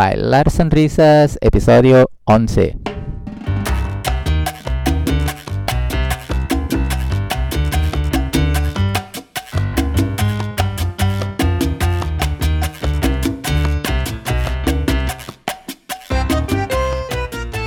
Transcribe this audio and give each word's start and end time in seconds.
Bailar 0.00 0.50
Sonrisas, 0.50 1.36
episodio 1.42 2.08
11. 2.24 2.74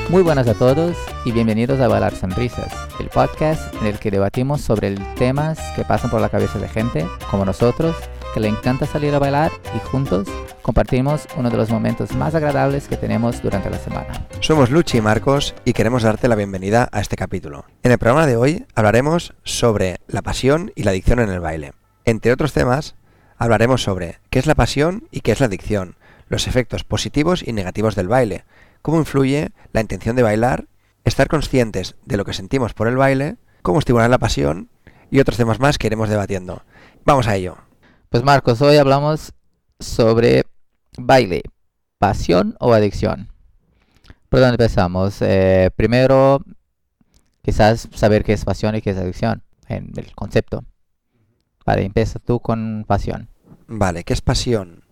Muy 0.09 0.23
buenas 0.23 0.47
a 0.47 0.55
todos 0.55 0.97
y 1.25 1.31
bienvenidos 1.31 1.79
a 1.79 1.87
Bailar 1.87 2.15
Sonrisas, 2.15 2.73
el 2.99 3.09
podcast 3.09 3.71
en 3.75 3.85
el 3.85 3.99
que 3.99 4.09
debatimos 4.09 4.61
sobre 4.61 4.95
temas 5.19 5.59
que 5.75 5.83
pasan 5.83 6.09
por 6.09 6.19
la 6.19 6.29
cabeza 6.29 6.57
de 6.57 6.67
gente 6.67 7.05
como 7.29 7.45
nosotros, 7.45 7.95
que 8.33 8.39
le 8.39 8.47
encanta 8.47 8.85
salir 8.85 9.13
a 9.13 9.19
bailar 9.19 9.51
y 9.75 9.79
juntos 9.87 10.27
compartimos 10.63 11.27
uno 11.37 11.49
de 11.51 11.57
los 11.57 11.69
momentos 11.69 12.15
más 12.15 12.33
agradables 12.33 12.87
que 12.87 12.97
tenemos 12.97 13.41
durante 13.43 13.69
la 13.69 13.77
semana. 13.77 14.27
Somos 14.39 14.71
Luchi 14.71 14.97
y 14.97 15.01
Marcos 15.01 15.53
y 15.65 15.73
queremos 15.73 16.03
darte 16.03 16.27
la 16.27 16.35
bienvenida 16.35 16.89
a 16.91 16.99
este 16.99 17.15
capítulo. 17.15 17.65
En 17.83 17.91
el 17.91 17.99
programa 17.99 18.25
de 18.25 18.35
hoy 18.35 18.65
hablaremos 18.73 19.33
sobre 19.43 19.99
la 20.07 20.23
pasión 20.23 20.71
y 20.75 20.83
la 20.83 20.91
adicción 20.91 21.19
en 21.19 21.29
el 21.29 21.39
baile. 21.39 21.73
Entre 22.05 22.31
otros 22.31 22.53
temas, 22.53 22.95
hablaremos 23.37 23.83
sobre 23.83 24.19
qué 24.29 24.39
es 24.39 24.47
la 24.47 24.55
pasión 24.55 25.07
y 25.11 25.21
qué 25.21 25.31
es 25.31 25.39
la 25.39 25.45
adicción, 25.45 25.95
los 26.27 26.47
efectos 26.47 26.83
positivos 26.83 27.43
y 27.45 27.53
negativos 27.53 27.95
del 27.95 28.07
baile, 28.07 28.45
cómo 28.81 28.97
influye 28.97 29.51
la 29.73 29.81
intención 29.81 30.15
de 30.15 30.23
bailar, 30.23 30.65
estar 31.05 31.27
conscientes 31.27 31.95
de 32.05 32.17
lo 32.17 32.25
que 32.25 32.33
sentimos 32.33 32.73
por 32.73 32.87
el 32.87 32.97
baile, 32.97 33.35
cómo 33.61 33.79
estimular 33.79 34.09
la 34.09 34.17
pasión 34.17 34.69
y 35.11 35.19
otros 35.19 35.37
temas 35.37 35.59
más 35.59 35.77
que 35.77 35.87
iremos 35.87 36.09
debatiendo. 36.09 36.63
Vamos 37.05 37.27
a 37.27 37.35
ello. 37.35 37.57
Pues 38.13 38.23
Marcos, 38.23 38.61
hoy 38.61 38.77
hablamos 38.77 39.33
sobre 39.79 40.43
baile, 40.99 41.41
pasión 41.97 42.55
o 42.59 42.71
adicción. 42.71 43.29
¿Por 44.29 44.39
dónde 44.39 44.53
empezamos? 44.53 45.19
Eh, 45.23 45.71
primero, 45.75 46.39
quizás 47.41 47.89
saber 47.95 48.23
qué 48.23 48.33
es 48.33 48.45
pasión 48.45 48.75
y 48.75 48.83
qué 48.83 48.91
es 48.91 48.97
adicción, 48.97 49.41
en 49.67 49.93
el 49.95 50.13
concepto. 50.13 50.63
Vale, 51.65 51.85
empieza 51.85 52.19
tú 52.19 52.39
con 52.39 52.85
pasión. 52.87 53.29
Vale, 53.65 54.03
¿qué 54.03 54.13
es 54.13 54.21
pasión? 54.21 54.83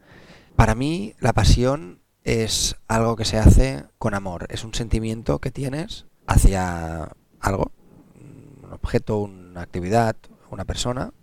Para 0.56 0.73
mí, 0.73 1.14
la 1.20 1.34
pasión 1.34 2.02
es 2.23 2.76
algo 2.88 3.16
que 3.17 3.26
se 3.26 3.38
hace 3.38 3.86
con 4.00 4.16
amor. 4.16 4.48
Es 4.50 4.64
un 4.64 4.73
sentimiento 4.73 5.38
que 5.38 5.52
tienes 5.52 6.08
hacia 6.26 7.12
algo, 7.40 7.72
un 8.16 8.73
objeto, 8.73 9.20
una 9.20 9.62
actividad, 9.62 10.16
una 10.50 10.66
persona, 10.66 11.14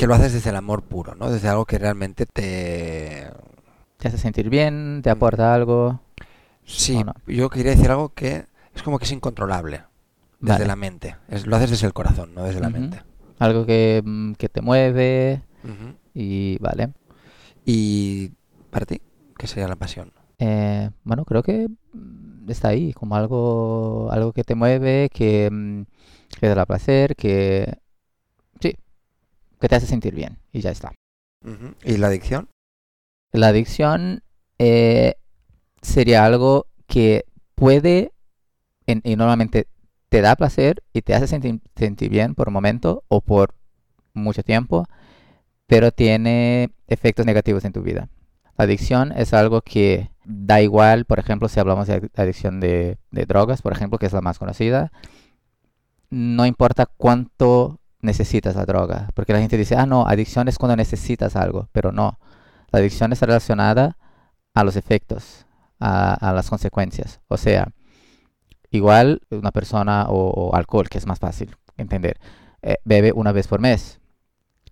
que 0.00 0.06
lo 0.06 0.14
haces 0.14 0.32
desde 0.32 0.48
el 0.48 0.56
amor 0.56 0.80
puro, 0.80 1.14
¿no? 1.14 1.30
Desde 1.30 1.48
algo 1.48 1.66
que 1.66 1.76
realmente 1.76 2.24
te... 2.24 3.28
Te 3.98 4.08
hace 4.08 4.16
sentir 4.16 4.48
bien, 4.48 5.02
te 5.02 5.10
aporta 5.10 5.54
algo. 5.54 6.00
Sí, 6.64 7.04
yo 7.26 7.50
quería 7.50 7.72
decir 7.72 7.90
algo 7.90 8.08
que 8.14 8.46
es 8.74 8.82
como 8.82 8.98
que 8.98 9.04
es 9.04 9.12
incontrolable 9.12 9.82
desde 10.40 10.66
la 10.66 10.74
mente. 10.74 11.16
Es, 11.28 11.46
lo 11.46 11.54
haces 11.54 11.68
desde 11.68 11.86
el 11.86 11.92
corazón, 11.92 12.34
no 12.34 12.44
desde 12.44 12.60
la 12.60 12.70
mente. 12.70 13.02
Algo 13.38 13.66
que, 13.66 14.00
mm, 14.02 14.32
que 14.38 14.48
te 14.48 14.62
mueve 14.62 15.42
y 16.14 16.56
vale. 16.60 16.94
¿Y 17.66 18.32
para 18.70 18.86
ti? 18.86 19.02
¿Qué 19.36 19.46
sería 19.46 19.68
la 19.68 19.76
pasión? 19.76 20.14
Eh, 20.38 20.88
bueno, 21.04 21.26
creo 21.26 21.42
que 21.42 21.68
mm, 21.92 22.50
está 22.50 22.68
ahí, 22.68 22.94
como 22.94 23.16
algo, 23.16 24.08
algo 24.10 24.32
que 24.32 24.44
te 24.44 24.54
mueve, 24.54 25.10
que, 25.12 25.50
mm, 25.52 25.82
que 26.30 26.48
te 26.48 26.54
da 26.54 26.64
placer, 26.64 27.16
que 27.16 27.76
que 29.60 29.68
te 29.68 29.76
hace 29.76 29.86
sentir 29.86 30.14
bien 30.14 30.38
y 30.52 30.60
ya 30.60 30.70
está. 30.70 30.92
¿Y 31.84 31.96
la 31.96 32.08
adicción? 32.08 32.48
La 33.32 33.48
adicción 33.48 34.22
eh, 34.58 35.14
sería 35.82 36.24
algo 36.24 36.66
que 36.86 37.24
puede 37.54 38.12
y 38.86 39.16
normalmente 39.16 39.68
te 40.08 40.20
da 40.20 40.34
placer 40.34 40.82
y 40.92 41.02
te 41.02 41.14
hace 41.14 41.28
sentir, 41.28 41.60
sentir 41.76 42.10
bien 42.10 42.34
por 42.34 42.48
un 42.48 42.54
momento 42.54 43.04
o 43.08 43.20
por 43.20 43.54
mucho 44.12 44.42
tiempo, 44.42 44.86
pero 45.66 45.92
tiene 45.92 46.70
efectos 46.88 47.24
negativos 47.24 47.64
en 47.64 47.72
tu 47.72 47.82
vida. 47.82 48.08
La 48.58 48.64
adicción 48.64 49.12
es 49.12 49.32
algo 49.32 49.62
que 49.62 50.10
da 50.24 50.60
igual, 50.60 51.04
por 51.04 51.20
ejemplo, 51.20 51.48
si 51.48 51.60
hablamos 51.60 51.86
de 51.86 52.10
adicción 52.16 52.60
de, 52.60 52.98
de, 53.10 53.24
drogas, 53.24 53.62
por 53.62 53.72
ejemplo, 53.72 53.98
que 53.98 54.06
es 54.06 54.12
la 54.12 54.20
más 54.20 54.38
conocida, 54.38 54.90
no 56.10 56.44
importa 56.44 56.86
cuánto 56.86 57.79
necesitas 58.02 58.56
la 58.56 58.64
droga, 58.64 59.08
porque 59.14 59.32
la 59.32 59.40
gente 59.40 59.56
dice, 59.56 59.76
ah, 59.76 59.86
no, 59.86 60.06
adicción 60.06 60.48
es 60.48 60.58
cuando 60.58 60.76
necesitas 60.76 61.36
algo, 61.36 61.68
pero 61.72 61.92
no, 61.92 62.18
la 62.72 62.78
adicción 62.78 63.12
está 63.12 63.26
relacionada 63.26 63.96
a 64.54 64.64
los 64.64 64.76
efectos, 64.76 65.46
a, 65.78 66.32
las 66.34 66.48
consecuencias. 66.48 67.20
O 67.28 67.36
sea, 67.36 67.72
igual 68.70 69.22
una 69.30 69.50
persona 69.50 70.06
o, 70.08 70.54
alcohol, 70.54 70.88
que 70.88 70.98
es 70.98 71.06
más 71.06 71.18
fácil 71.18 71.56
entender, 71.76 72.18
eh, 72.62 72.76
bebe 72.84 73.12
una 73.12 73.32
vez 73.32 73.48
por 73.48 73.60
mes. 73.60 74.00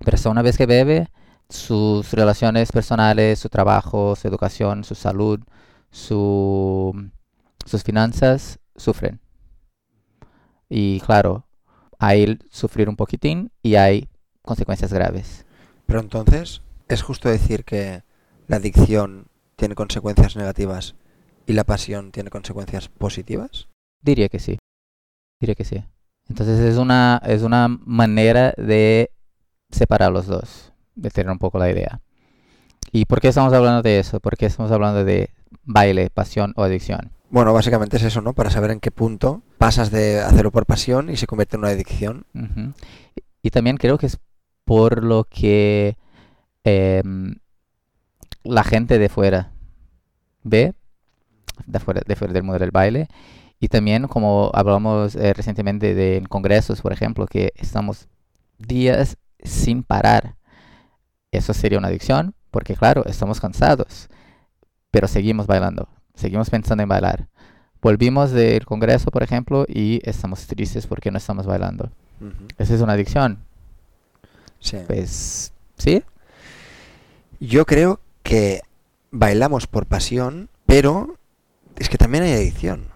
Pero 0.04 0.14
hasta 0.14 0.30
una 0.30 0.42
vez 0.42 0.56
que 0.56 0.66
bebe, 0.66 1.10
sus 1.48 2.12
relaciones 2.12 2.72
personales, 2.72 3.38
su 3.38 3.48
trabajo, 3.48 4.14
su 4.16 4.28
educación, 4.28 4.84
su 4.84 4.94
salud, 4.94 5.40
sus 5.90 6.94
finanzas 7.84 8.60
sufren. 8.76 9.20
Y 10.68 11.00
claro, 11.00 11.47
hay 11.98 12.38
sufrir 12.50 12.88
un 12.88 12.96
poquitín 12.96 13.50
y 13.62 13.74
hay 13.74 14.08
consecuencias 14.42 14.92
graves. 14.92 15.44
Pero 15.86 16.00
entonces, 16.00 16.62
¿es 16.88 17.02
justo 17.02 17.28
decir 17.28 17.64
que 17.64 18.02
la 18.46 18.56
adicción 18.56 19.26
tiene 19.56 19.74
consecuencias 19.74 20.36
negativas 20.36 20.94
y 21.46 21.52
la 21.54 21.64
pasión 21.64 22.12
tiene 22.12 22.30
consecuencias 22.30 22.88
positivas? 22.88 23.68
Diría 24.02 24.28
que 24.28 24.38
sí. 24.38 24.58
Diría 25.40 25.54
que 25.54 25.64
sí. 25.64 25.84
Entonces 26.28 26.60
es 26.60 26.76
una, 26.76 27.20
es 27.24 27.42
una 27.42 27.68
manera 27.68 28.52
de 28.56 29.10
separar 29.70 30.12
los 30.12 30.26
dos, 30.26 30.72
de 30.94 31.10
tener 31.10 31.30
un 31.32 31.38
poco 31.38 31.58
la 31.58 31.70
idea. 31.70 32.00
¿Y 32.92 33.04
por 33.04 33.20
qué 33.20 33.28
estamos 33.28 33.52
hablando 33.52 33.82
de 33.82 33.98
eso? 33.98 34.20
¿Por 34.20 34.36
qué 34.36 34.46
estamos 34.46 34.72
hablando 34.72 35.04
de 35.04 35.30
baile, 35.64 36.10
pasión 36.10 36.52
o 36.56 36.62
adicción? 36.62 37.12
Bueno, 37.30 37.52
básicamente 37.52 37.98
es 37.98 38.04
eso, 38.04 38.22
¿no? 38.22 38.32
Para 38.32 38.50
saber 38.50 38.70
en 38.70 38.80
qué 38.80 38.90
punto 38.90 39.42
pasas 39.58 39.90
de 39.90 40.20
hacerlo 40.20 40.50
por 40.50 40.64
pasión 40.64 41.10
y 41.10 41.16
se 41.16 41.26
convierte 41.26 41.56
en 41.56 41.60
una 41.60 41.70
adicción. 41.70 42.26
y, 43.42 43.50
también 43.50 43.76
creo 43.76 43.98
que 43.98 44.06
es 44.06 44.18
por 44.64 45.04
lo 45.04 45.24
que 45.24 45.96
em, 46.64 47.36
la 48.44 48.64
gente 48.64 48.98
de 48.98 49.08
fuera 49.08 49.52
ve, 50.42 50.74
de 51.66 51.80
fuera, 51.80 52.02
de 52.06 52.16
fuera 52.16 52.32
del 52.32 52.42
mundo 52.44 52.58
del 52.58 52.70
baile, 52.70 53.08
y 53.60 53.68
también 53.68 54.08
como 54.08 54.50
hablamos 54.54 55.14
eh, 55.16 55.34
recientemente 55.34 55.94
de 55.94 56.24
congresos, 56.28 56.80
por 56.80 56.92
ejemplo, 56.92 57.26
que 57.26 57.52
estamos 57.56 58.08
días 58.58 59.18
sin 59.42 59.82
parar. 59.82 60.36
Eso 61.32 61.52
sería 61.52 61.78
una 61.78 61.88
adicción, 61.88 62.34
porque 62.50 62.74
claro, 62.74 63.04
estamos 63.06 63.40
cansados, 63.40 64.08
pero 64.90 65.08
seguimos 65.08 65.46
bailando 65.46 65.88
seguimos 66.18 66.50
pensando 66.50 66.82
en 66.82 66.88
bailar. 66.88 67.28
Volvimos 67.80 68.32
del 68.32 68.66
congreso, 68.66 69.10
por 69.10 69.22
ejemplo, 69.22 69.64
y 69.68 70.00
estamos 70.02 70.46
tristes 70.46 70.86
porque 70.86 71.10
no 71.10 71.18
estamos 71.18 71.46
bailando. 71.46 71.90
Esa 72.58 72.74
es 72.74 72.80
una 72.80 72.94
adicción. 72.94 73.38
Sí. 74.58 74.78
Pues, 74.86 75.52
¿sí? 75.76 76.02
Yo 77.38 77.64
creo 77.64 78.00
que 78.24 78.62
bailamos 79.12 79.68
por 79.68 79.86
pasión, 79.86 80.48
pero 80.66 81.16
es 81.76 81.88
que 81.88 81.98
también 81.98 82.24
hay 82.24 82.32
adicción. 82.32 82.88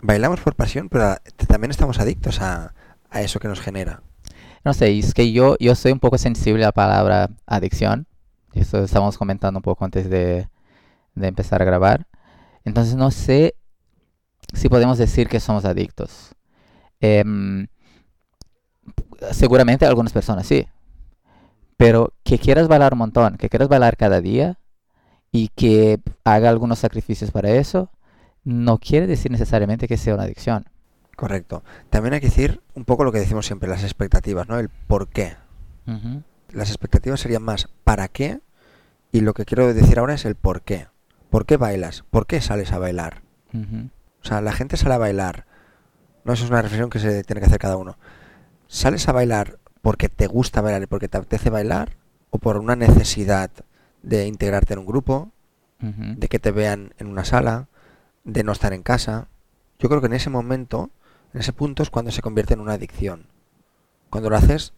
Bailamos 0.00 0.40
por 0.40 0.54
pasión, 0.54 0.88
pero 0.88 1.16
también 1.48 1.72
estamos 1.72 1.98
adictos 1.98 2.40
a, 2.40 2.72
eso 3.14 3.40
que 3.40 3.48
nos 3.48 3.60
genera. 3.60 4.00
No 4.64 4.72
sé, 4.74 4.96
es 4.96 5.12
que 5.12 5.32
yo, 5.32 5.56
yo 5.58 5.74
soy 5.74 5.90
un 5.90 5.98
poco 5.98 6.18
sensible 6.18 6.62
a 6.62 6.68
la 6.68 6.72
palabra 6.72 7.30
adicción. 7.46 8.06
Eso 8.54 8.84
estamos 8.84 9.18
comentando 9.18 9.58
un 9.58 9.62
poco 9.62 9.84
antes 9.84 10.08
de, 10.08 10.48
de 11.16 11.26
empezar 11.26 11.60
a 11.60 11.64
grabar. 11.64 12.06
Entonces 12.64 12.94
no 12.94 13.10
sé 13.10 13.54
si 14.52 14.68
podemos 14.68 14.98
decir 14.98 15.28
que 15.28 15.40
somos 15.40 15.64
adictos. 15.64 16.34
Em, 17.00 17.66
seguramente 19.32 19.86
algunas 19.86 20.12
personas 20.12 20.46
sí. 20.46 20.66
Pero 21.76 22.12
que 22.22 22.38
quieras 22.38 22.68
bailar 22.68 22.92
un 22.92 23.00
montón, 23.00 23.36
que 23.36 23.48
quieras 23.48 23.68
bailar 23.68 23.96
cada 23.96 24.20
día 24.20 24.58
y 25.32 25.48
que 25.48 26.00
haga 26.24 26.50
algunos 26.50 26.78
sacrificios 26.78 27.30
para 27.30 27.50
eso, 27.50 27.90
no 28.44 28.78
quiere 28.78 29.06
decir 29.06 29.30
necesariamente 29.30 29.88
que 29.88 29.96
sea 29.96 30.14
una 30.14 30.24
adicción. 30.24 30.66
Correcto. 31.16 31.62
También 31.90 32.14
hay 32.14 32.20
que 32.20 32.26
decir 32.26 32.60
un 32.74 32.84
poco 32.84 33.04
lo 33.04 33.12
que 33.12 33.18
decimos 33.18 33.46
siempre, 33.46 33.68
las 33.68 33.82
expectativas, 33.82 34.48
¿no? 34.48 34.58
El 34.58 34.68
por 34.68 35.08
qué. 35.08 35.36
Las 36.52 36.68
expectativas 36.68 37.20
serían 37.20 37.42
más 37.42 37.68
para 37.84 38.08
qué 38.08 38.40
y 39.10 39.20
lo 39.20 39.34
que 39.34 39.44
quiero 39.44 39.72
decir 39.72 39.98
ahora 39.98 40.14
es 40.14 40.24
el 40.24 40.36
por 40.36 40.62
qué. 40.62 40.86
¿Por 41.32 41.46
qué 41.46 41.56
bailas? 41.56 42.04
¿Por 42.10 42.26
qué 42.26 42.40
sales 42.42 42.72
a 42.72 42.78
bailar? 42.78 43.22
O 44.22 44.24
sea, 44.24 44.40
la 44.42 44.52
gente 44.52 44.76
sale 44.76 44.94
a 44.94 44.98
bailar. 44.98 45.46
No, 46.24 46.34
eso 46.34 46.44
es 46.44 46.50
una 46.50 46.60
reflexión 46.60 46.90
que 46.90 46.98
se 47.00 47.24
tiene 47.24 47.40
que 47.40 47.46
hacer 47.46 47.58
cada 47.58 47.76
uno. 47.78 47.96
¿Sales 48.68 49.08
a 49.08 49.12
bailar 49.12 49.58
porque 49.80 50.08
te 50.10 50.26
gusta 50.26 50.60
bailar 50.60 50.82
y 50.82 50.86
porque 50.86 51.08
te 51.08 51.16
apetece 51.16 51.48
bailar? 51.50 51.96
¿O 52.30 52.38
por 52.38 52.58
una 52.58 52.76
necesidad 52.76 53.50
de 54.02 54.26
integrarte 54.26 54.74
en 54.74 54.80
un 54.80 54.86
grupo? 54.86 55.32
De 56.20 56.28
que 56.28 56.38
te 56.38 56.52
vean 56.52 56.92
en 56.98 57.06
una 57.08 57.24
sala, 57.24 57.68
de 58.24 58.44
no 58.44 58.52
estar 58.52 58.72
en 58.74 58.82
casa. 58.82 59.28
Yo 59.78 59.88
creo 59.88 60.00
que 60.02 60.06
en 60.08 60.12
ese 60.12 60.28
momento, 60.30 60.90
en 61.34 61.40
ese 61.40 61.52
punto 61.54 61.82
es 61.82 61.88
cuando 61.90 62.10
se 62.12 62.20
convierte 62.22 62.54
en 62.54 62.60
una 62.60 62.74
adicción. 62.74 63.26
Cuando 64.10 64.28
lo 64.30 64.36
haces 64.36 64.74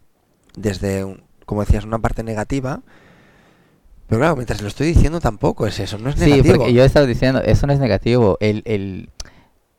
desde, 0.57 1.03
un- 1.03 1.23
como 1.45 1.61
decías, 1.61 1.83
una 1.83 1.99
parte 1.99 2.23
negativa. 2.23 2.81
Pero 4.07 4.19
claro, 4.21 4.35
mientras 4.35 4.61
lo 4.61 4.67
estoy 4.67 4.87
diciendo 4.87 5.19
tampoco 5.19 5.65
es 5.65 5.79
eso, 5.79 5.97
no 5.97 6.09
es 6.09 6.15
Sí, 6.15 6.29
negativo. 6.29 6.57
porque 6.57 6.73
yo 6.73 6.83
he 6.83 6.85
estado 6.85 7.07
diciendo, 7.07 7.41
eso 7.43 7.65
no 7.67 7.73
es 7.73 7.79
negativo. 7.79 8.37
El, 8.39 8.61
el, 8.65 9.09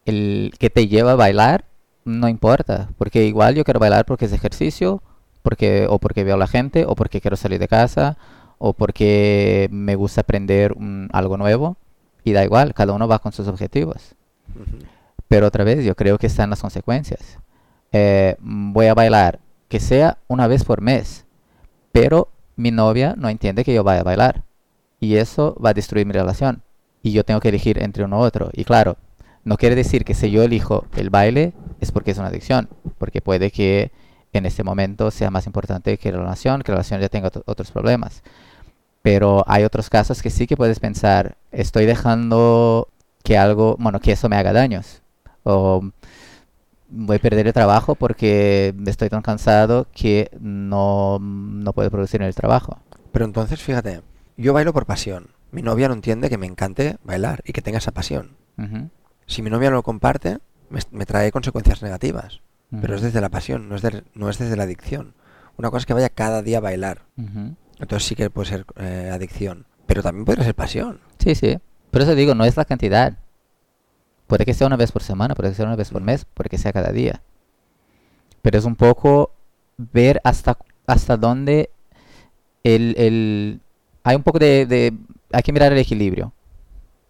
el 0.04 0.52
que 0.58 0.68
te 0.70 0.88
lleva 0.88 1.12
a 1.12 1.16
bailar 1.16 1.64
no 2.04 2.28
importa, 2.28 2.88
porque 2.98 3.24
igual 3.24 3.54
yo 3.56 3.64
quiero 3.64 3.80
bailar 3.80 4.04
porque 4.04 4.26
es 4.26 4.32
ejercicio, 4.32 5.02
porque 5.42 5.86
o 5.88 5.98
porque 5.98 6.22
veo 6.24 6.34
a 6.34 6.38
la 6.38 6.46
gente, 6.46 6.84
o 6.86 6.94
porque 6.94 7.20
quiero 7.20 7.36
salir 7.36 7.58
de 7.58 7.66
casa, 7.68 8.16
o 8.58 8.72
porque 8.72 9.68
me 9.72 9.94
gusta 9.96 10.20
aprender 10.22 10.72
un- 10.72 11.08
algo 11.12 11.36
nuevo, 11.36 11.76
y 12.24 12.32
da 12.32 12.44
igual, 12.44 12.74
cada 12.74 12.92
uno 12.92 13.06
va 13.08 13.18
con 13.20 13.32
sus 13.32 13.46
objetivos. 13.48 14.14
Pero 15.28 15.46
otra 15.48 15.64
vez, 15.64 15.84
yo 15.84 15.94
creo 15.96 16.18
que 16.18 16.26
están 16.28 16.50
las 16.50 16.60
consecuencias. 16.60 17.38
Eh, 17.92 18.36
voy 18.40 18.86
a 18.86 18.94
bailar, 18.94 19.40
que 19.68 19.80
sea 19.80 20.18
una 20.28 20.46
vez 20.46 20.64
por 20.64 20.80
mes, 20.80 21.24
pero 21.92 22.28
mi 22.56 22.70
novia 22.70 23.14
no 23.16 23.28
entiende 23.28 23.64
que 23.64 23.74
yo 23.74 23.84
vaya 23.84 24.00
a 24.00 24.04
bailar. 24.04 24.44
Y 24.98 25.16
eso 25.16 25.56
va 25.62 25.70
a 25.70 25.74
destruir 25.74 26.06
mi 26.06 26.12
relación. 26.12 26.62
Y 27.02 27.12
yo 27.12 27.24
tengo 27.24 27.40
que 27.40 27.50
elegir 27.50 27.82
entre 27.82 28.04
uno 28.04 28.18
u 28.18 28.22
otro. 28.22 28.50
Y 28.52 28.64
claro, 28.64 28.96
no 29.44 29.56
quiere 29.56 29.76
decir 29.76 30.04
que 30.04 30.14
si 30.14 30.30
yo 30.30 30.42
elijo 30.42 30.86
el 30.96 31.10
baile 31.10 31.52
es 31.80 31.92
porque 31.92 32.10
es 32.12 32.18
una 32.18 32.28
adicción. 32.28 32.68
Porque 32.98 33.20
puede 33.20 33.50
que 33.50 33.92
en 34.32 34.46
este 34.46 34.64
momento 34.64 35.10
sea 35.10 35.30
más 35.30 35.46
importante 35.46 35.98
que 35.98 36.12
la 36.12 36.18
relación, 36.18 36.62
que 36.62 36.72
la 36.72 36.76
relación 36.76 37.00
ya 37.00 37.08
tenga 37.08 37.28
otro- 37.28 37.42
otros 37.46 37.70
problemas. 37.70 38.22
Pero 39.02 39.44
hay 39.46 39.64
otros 39.64 39.88
casos 39.88 40.22
que 40.22 40.30
sí 40.30 40.46
que 40.46 40.56
puedes 40.56 40.80
pensar, 40.80 41.36
estoy 41.52 41.86
dejando 41.86 42.88
que 43.22 43.38
algo, 43.38 43.76
bueno, 43.78 44.00
que 44.00 44.12
eso 44.12 44.28
me 44.28 44.36
haga 44.36 44.52
daños. 44.52 45.02
O 45.44 45.90
voy 46.96 47.16
a 47.16 47.20
perder 47.20 47.46
el 47.46 47.52
trabajo 47.52 47.94
porque 47.94 48.74
estoy 48.86 49.08
tan 49.08 49.22
cansado 49.22 49.86
que 49.92 50.30
no, 50.40 51.18
no 51.20 51.72
puedo 51.72 51.90
producir 51.90 52.20
en 52.22 52.26
el 52.28 52.34
trabajo. 52.34 52.78
Pero 53.12 53.24
entonces, 53.24 53.60
fíjate, 53.62 54.02
yo 54.36 54.52
bailo 54.52 54.72
por 54.72 54.86
pasión. 54.86 55.28
Mi 55.52 55.62
novia 55.62 55.88
no 55.88 55.94
entiende 55.94 56.28
que 56.28 56.38
me 56.38 56.46
encante 56.46 56.96
bailar 57.04 57.42
y 57.44 57.52
que 57.52 57.62
tenga 57.62 57.78
esa 57.78 57.92
pasión. 57.92 58.36
Ujú, 58.58 58.90
Si 59.26 59.42
mi 59.42 59.50
novia 59.50 59.70
no 59.70 59.76
lo 59.76 59.82
comparte, 59.82 60.38
me, 60.70 60.80
me 60.90 61.06
trae 61.06 61.30
consecuencias 61.32 61.82
negativas. 61.82 62.40
Pero 62.80 62.96
es 62.96 63.00
desde 63.02 63.20
la 63.20 63.28
pasión, 63.28 63.68
no 63.68 63.76
es, 63.76 63.82
del- 63.82 64.04
no 64.14 64.28
es 64.28 64.38
desde 64.38 64.56
la 64.56 64.64
adicción. 64.64 65.14
Una 65.56 65.70
cosa 65.70 65.78
es 65.82 65.86
que 65.86 65.94
vaya 65.94 66.08
cada 66.10 66.42
día 66.42 66.58
a 66.58 66.60
bailar. 66.60 67.02
ujú. 67.16 67.54
Entonces 67.78 68.08
sí 68.08 68.14
que 68.16 68.28
puede 68.30 68.48
ser 68.48 68.66
eh, 68.76 69.10
adicción. 69.12 69.66
Pero 69.86 70.02
también 70.02 70.24
puede 70.24 70.42
ser 70.42 70.54
pasión. 70.54 70.98
Sí, 71.18 71.34
sí. 71.34 71.58
Por 71.90 72.02
eso 72.02 72.14
digo, 72.14 72.34
no 72.34 72.44
es 72.44 72.56
la 72.56 72.64
cantidad. 72.64 73.18
Puede 74.26 74.44
que 74.44 74.54
sea 74.54 74.66
una 74.66 74.76
vez 74.76 74.90
por 74.92 75.02
semana, 75.02 75.34
puede 75.34 75.50
que 75.50 75.54
sea 75.56 75.66
una 75.66 75.76
vez 75.76 75.90
por 75.90 76.02
mes, 76.02 76.24
puede 76.34 76.48
que 76.50 76.58
sea 76.58 76.72
cada 76.72 76.90
día. 76.92 77.22
Pero 78.42 78.58
es 78.58 78.64
un 78.64 78.76
poco 78.76 79.32
ver 79.76 80.20
hasta, 80.24 80.56
hasta 80.86 81.16
dónde 81.16 81.70
el, 82.64 82.94
el... 82.98 83.60
Hay 84.02 84.16
un 84.16 84.22
poco 84.22 84.38
de, 84.38 84.66
de... 84.66 84.92
Hay 85.32 85.42
que 85.42 85.52
mirar 85.52 85.72
el 85.72 85.78
equilibrio, 85.78 86.32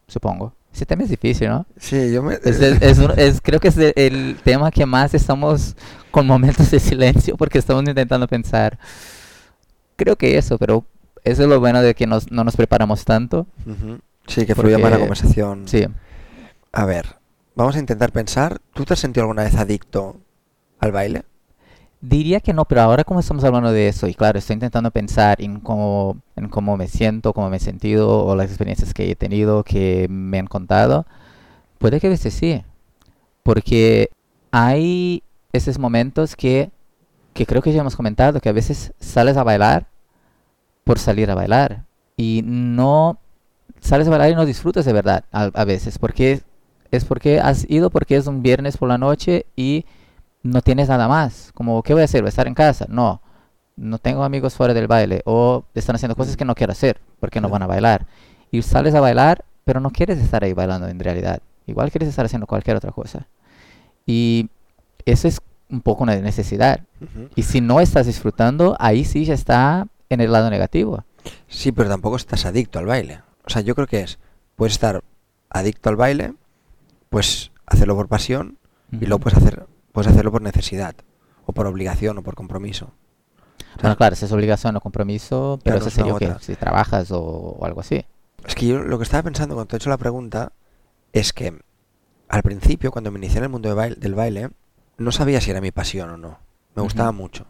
supongo. 0.08 0.54
Ese 0.72 0.84
tema 0.84 1.04
es 1.04 1.10
difícil, 1.10 1.48
¿no? 1.48 1.64
Sí, 1.78 2.12
yo 2.12 2.22
me... 2.22 2.34
Es, 2.34 2.60
es- 2.60 2.82
es 2.82 2.98
un- 2.98 3.12
es- 3.18 3.40
creo 3.40 3.60
que 3.60 3.68
es 3.68 3.76
de- 3.76 3.94
el 3.96 4.36
tema 4.44 4.70
que 4.70 4.84
más 4.84 5.14
estamos 5.14 5.74
con 6.10 6.26
momentos 6.26 6.70
de 6.70 6.80
silencio 6.80 7.36
porque 7.36 7.58
estamos 7.58 7.82
intentando 7.86 8.28
pensar. 8.28 8.78
Creo 9.96 10.16
que 10.16 10.36
eso, 10.36 10.58
pero 10.58 10.84
eso 11.24 11.42
es 11.44 11.48
lo 11.48 11.60
bueno 11.60 11.80
de 11.80 11.94
que 11.94 12.06
nos- 12.06 12.30
no 12.30 12.44
nos 12.44 12.56
preparamos 12.56 13.04
tanto. 13.06 13.46
Ujú. 13.64 13.98
Sí, 14.26 14.44
que 14.44 14.54
fluya 14.54 14.76
más 14.78 14.90
la 14.90 14.98
conversación. 14.98 15.66
Sí. 15.68 15.86
A 16.76 16.84
ver, 16.84 17.16
vamos 17.54 17.74
a 17.74 17.78
intentar 17.78 18.12
pensar. 18.12 18.60
¿Tú 18.74 18.84
te 18.84 18.92
has 18.92 18.98
sentido 18.98 19.22
alguna 19.22 19.44
vez 19.44 19.54
adicto 19.54 20.20
al 20.78 20.92
baile? 20.92 21.22
Diría 22.02 22.40
que 22.40 22.52
no, 22.52 22.66
pero 22.66 22.82
ahora 22.82 23.02
como 23.02 23.20
estamos 23.20 23.44
hablando 23.44 23.72
de 23.72 23.88
eso, 23.88 24.08
y 24.08 24.14
claro, 24.14 24.38
estoy 24.38 24.54
intentando 24.54 24.90
pensar 24.90 25.40
en 25.40 25.60
cómo, 25.60 26.20
me 26.76 26.86
siento, 26.86 27.32
cómo 27.32 27.48
me 27.48 27.56
he 27.56 27.60
sentido, 27.60 28.26
o 28.26 28.36
las 28.36 28.50
experiencias 28.50 28.92
que 28.92 29.10
he 29.10 29.16
tenido, 29.16 29.64
que 29.64 30.06
me 30.10 30.38
han 30.38 30.48
contado, 30.48 31.06
puede 31.78 31.98
que 31.98 32.08
a 32.08 32.10
veces 32.10 32.34
sí. 32.34 32.62
Porque 33.42 34.10
hay 34.50 35.22
esos 35.54 35.78
momentos 35.78 36.36
que, 36.36 36.70
que 37.32 37.46
creo 37.46 37.62
que 37.62 37.72
ya 37.72 37.80
hemos 37.80 37.96
comentado, 37.96 38.40
que 38.40 38.50
a 38.50 38.52
veces 38.52 38.92
sales 39.00 39.38
a 39.38 39.44
bailar 39.44 39.86
por 40.84 40.98
salir 40.98 41.30
a 41.30 41.34
bailar. 41.34 41.86
Y 42.18 42.42
no 42.44 43.18
sales 43.80 44.08
a 44.08 44.10
bailar 44.10 44.30
y 44.30 44.34
no 44.34 44.44
disfrutas 44.44 44.84
de 44.84 44.92
verdad 44.92 45.24
a 45.32 45.64
veces, 45.64 45.98
porque 45.98 46.42
es 46.96 47.04
porque 47.04 47.40
has 47.40 47.68
ido 47.70 47.90
porque 47.90 48.16
es 48.16 48.26
un 48.26 48.42
viernes 48.42 48.76
por 48.76 48.88
la 48.88 48.98
noche 48.98 49.46
y 49.56 49.84
no 50.42 50.62
tienes 50.62 50.88
nada 50.88 51.08
más. 51.08 51.50
Como, 51.54 51.82
¿qué 51.82 51.92
voy 51.92 52.02
a 52.02 52.06
hacer? 52.06 52.22
¿Voy 52.22 52.28
a 52.28 52.30
estar 52.30 52.46
en 52.46 52.54
casa? 52.54 52.86
No. 52.88 53.20
No 53.76 53.98
tengo 53.98 54.24
amigos 54.24 54.54
fuera 54.54 54.74
del 54.74 54.86
baile. 54.86 55.22
O 55.24 55.64
están 55.74 55.96
haciendo 55.96 56.16
cosas 56.16 56.36
que 56.36 56.44
no 56.44 56.54
quiero 56.54 56.72
hacer 56.72 57.00
porque 57.20 57.40
no 57.40 57.48
van 57.48 57.62
a 57.62 57.66
bailar. 57.66 58.06
Y 58.50 58.62
sales 58.62 58.94
a 58.94 59.00
bailar, 59.00 59.44
pero 59.64 59.80
no 59.80 59.90
quieres 59.90 60.18
estar 60.18 60.44
ahí 60.44 60.52
bailando 60.52 60.88
en 60.88 60.98
realidad. 60.98 61.40
Igual 61.66 61.90
quieres 61.90 62.08
estar 62.08 62.24
haciendo 62.24 62.46
cualquier 62.46 62.76
otra 62.76 62.92
cosa. 62.92 63.26
Y 64.06 64.48
eso 65.04 65.28
es 65.28 65.40
un 65.68 65.80
poco 65.80 66.04
una 66.04 66.16
necesidad. 66.16 66.80
Ujú. 67.00 67.28
Y 67.34 67.42
si 67.42 67.60
no 67.60 67.80
estás 67.80 68.06
disfrutando, 68.06 68.76
ahí 68.78 69.04
sí 69.04 69.24
ya 69.24 69.34
está 69.34 69.88
en 70.08 70.20
el 70.20 70.32
lado 70.32 70.48
negativo. 70.48 71.04
Sí, 71.48 71.72
pero 71.72 71.88
tampoco 71.88 72.16
estás 72.16 72.46
adicto 72.46 72.78
al 72.78 72.86
baile. 72.86 73.20
O 73.44 73.50
sea, 73.50 73.62
yo 73.62 73.74
creo 73.74 73.86
que 73.86 74.00
es, 74.00 74.18
puedes 74.54 74.74
estar 74.74 75.02
adicto 75.50 75.88
al 75.88 75.96
baile, 75.96 76.34
pues 77.10 77.52
hacerlo 77.66 77.94
por 77.96 78.08
pasión 78.08 78.58
y 78.92 79.06
luego 79.06 79.20
puedes 79.20 79.38
hacer, 79.38 79.66
puedes 79.92 80.10
hacerlo 80.10 80.30
por 80.32 80.42
necesidad, 80.42 80.94
o 81.44 81.52
por 81.52 81.66
obligación, 81.66 82.18
o 82.18 82.22
por 82.22 82.34
compromiso. 82.34 82.86
O 82.86 83.62
sea, 83.62 83.82
Bueno, 83.82 83.96
claro, 83.96 84.16
si 84.16 84.24
es 84.24 84.32
obligación 84.32 84.76
o 84.76 84.80
compromiso, 84.80 85.58
pero 85.64 85.76
Claro, 85.78 85.86
eso 85.88 85.90
sería 85.96 86.12
que 86.38 86.44
si 86.44 86.54
trabajas 86.56 87.10
o, 87.10 87.20
o 87.20 87.64
algo 87.66 87.80
así. 87.80 88.04
Es 88.46 88.54
que 88.54 88.66
yo 88.66 88.78
lo 88.78 88.98
que 88.98 89.04
estaba 89.04 89.22
pensando 89.24 89.54
cuando 89.54 89.68
te 89.68 89.76
he 89.76 89.78
hecho 89.78 89.90
la 89.90 89.96
pregunta 89.98 90.52
es 91.12 91.32
que 91.32 91.58
al 92.28 92.42
principio, 92.42 92.90
cuando 92.90 93.10
me 93.10 93.18
inicié 93.18 93.38
en 93.38 93.44
el 93.44 93.50
mundo 93.50 93.68
de 93.68 93.74
bail- 93.74 93.96
del 93.96 94.14
baile, 94.14 94.50
no 94.98 95.12
sabía 95.12 95.40
si 95.40 95.50
era 95.50 95.60
mi 95.60 95.72
pasión 95.72 96.10
o 96.10 96.16
no. 96.16 96.38
Me 96.74 96.82
gustaba 96.82 97.12
mucho. 97.12 97.46